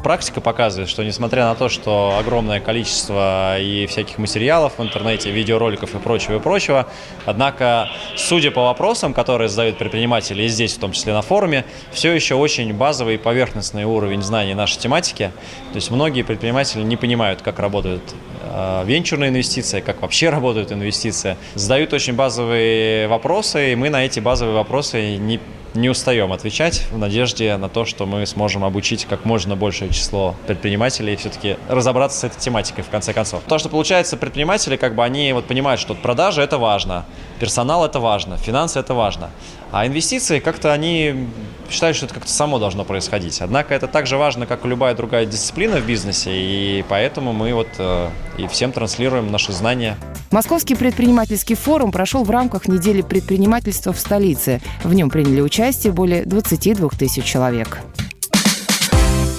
практика 0.06 0.40
показывает, 0.40 0.88
что 0.88 1.02
несмотря 1.02 1.46
на 1.46 1.56
то, 1.56 1.68
что 1.68 2.16
огромное 2.16 2.60
количество 2.60 3.58
и 3.58 3.86
всяких 3.86 4.18
материалов 4.18 4.74
в 4.78 4.80
интернете, 4.80 5.32
видеороликов 5.32 5.96
и 5.96 5.98
прочего, 5.98 6.36
и 6.36 6.38
прочего, 6.38 6.86
однако, 7.24 7.88
судя 8.14 8.52
по 8.52 8.62
вопросам, 8.66 9.12
которые 9.12 9.48
задают 9.48 9.78
предприниматели, 9.78 10.44
и 10.44 10.46
здесь 10.46 10.74
в 10.74 10.78
том 10.78 10.92
числе 10.92 11.12
на 11.12 11.22
форуме, 11.22 11.64
все 11.90 12.12
еще 12.12 12.36
очень 12.36 12.72
базовый 12.72 13.16
и 13.16 13.18
поверхностный 13.18 13.82
уровень 13.82 14.22
знаний 14.22 14.54
нашей 14.54 14.78
тематики. 14.78 15.32
То 15.72 15.74
есть 15.74 15.90
многие 15.90 16.22
предприниматели 16.22 16.84
не 16.84 16.96
понимают, 16.96 17.42
как 17.42 17.58
работают 17.58 18.02
э, 18.44 18.84
венчурные 18.86 19.30
инвестиции, 19.30 19.80
как 19.80 20.02
вообще 20.02 20.30
работают 20.30 20.70
инвестиции. 20.70 21.36
Задают 21.56 21.92
очень 21.92 22.14
базовые 22.14 23.08
вопросы, 23.08 23.72
и 23.72 23.74
мы 23.74 23.90
на 23.90 24.06
эти 24.06 24.20
базовые 24.20 24.54
вопросы 24.54 25.16
не 25.16 25.40
не 25.76 25.88
устаем 25.88 26.32
отвечать 26.32 26.84
в 26.90 26.98
надежде 26.98 27.56
на 27.56 27.68
то, 27.68 27.84
что 27.84 28.06
мы 28.06 28.26
сможем 28.26 28.64
обучить 28.64 29.04
как 29.04 29.24
можно 29.24 29.56
большее 29.56 29.90
число 29.90 30.34
предпринимателей 30.46 31.14
и 31.14 31.16
все-таки 31.16 31.56
разобраться 31.68 32.18
с 32.18 32.24
этой 32.24 32.38
тематикой 32.40 32.84
в 32.84 32.88
конце 32.88 33.12
концов. 33.12 33.42
То, 33.46 33.58
что 33.58 33.68
получается, 33.68 34.16
предприниматели 34.16 34.76
как 34.76 34.94
бы 34.94 35.04
они 35.04 35.32
вот 35.32 35.46
понимают, 35.46 35.80
что 35.80 35.94
продажа 35.94 36.42
это 36.42 36.58
важно, 36.58 37.04
персонал 37.38 37.84
это 37.84 38.00
важно, 38.00 38.36
финансы 38.36 38.78
это 38.78 38.94
важно. 38.94 39.30
А 39.72 39.86
инвестиции 39.86 40.38
как-то 40.38 40.72
они 40.72 41.28
считают, 41.70 41.96
что 41.96 42.06
это 42.06 42.14
как-то 42.14 42.30
само 42.30 42.58
должно 42.58 42.84
происходить. 42.84 43.40
Однако 43.40 43.74
это 43.74 43.88
так 43.88 44.06
же 44.06 44.16
важно, 44.16 44.46
как 44.46 44.64
и 44.64 44.68
любая 44.68 44.94
другая 44.94 45.26
дисциплина 45.26 45.78
в 45.78 45.86
бизнесе, 45.86 46.30
и 46.32 46.84
поэтому 46.88 47.32
мы 47.32 47.52
вот 47.52 47.68
э, 47.78 48.08
и 48.38 48.46
всем 48.46 48.72
транслируем 48.72 49.30
наши 49.30 49.52
знания. 49.52 49.96
Московский 50.30 50.74
предпринимательский 50.74 51.56
форум 51.56 51.92
прошел 51.92 52.24
в 52.24 52.30
рамках 52.30 52.68
недели 52.68 53.02
предпринимательства 53.02 53.92
в 53.92 53.98
столице. 53.98 54.60
В 54.84 54.94
нем 54.94 55.10
приняли 55.10 55.40
участие 55.40 55.65
более 55.92 56.24
22 56.24 56.90
тысяч 56.90 57.24
человек. 57.24 57.78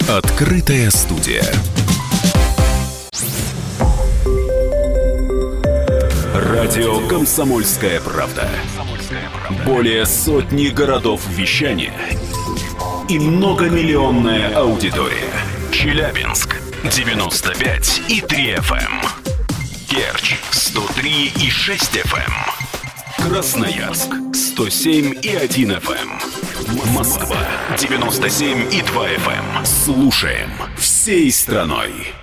Открытая 0.09 0.91
студия. 0.91 1.45
Радио 6.33 6.99
«Комсомольская 7.07 8.01
правда». 8.01 8.49
Более 9.65 10.05
сотни 10.05 10.67
городов 10.67 11.21
вещания 11.29 11.93
и 13.07 13.19
многомиллионная 13.19 14.53
аудитория. 14.53 15.31
Челябинск 15.71 16.57
95 16.83 18.01
и 18.09 18.19
3 18.19 18.55
FM. 18.55 19.05
Керчь 19.87 20.35
103 20.51 21.31
и 21.41 21.49
6 21.49 21.95
FM. 21.95 23.29
Красноярск 23.29 24.26
107 24.57 25.19
и 25.21 25.35
1 25.35 25.71
FM. 25.71 26.91
Москва 26.91 27.37
97 27.77 28.73
и 28.73 28.81
2 28.81 29.09
FM. 29.09 29.63
Слушаем 29.63 30.49
всей 30.75 31.31
страной. 31.31 32.16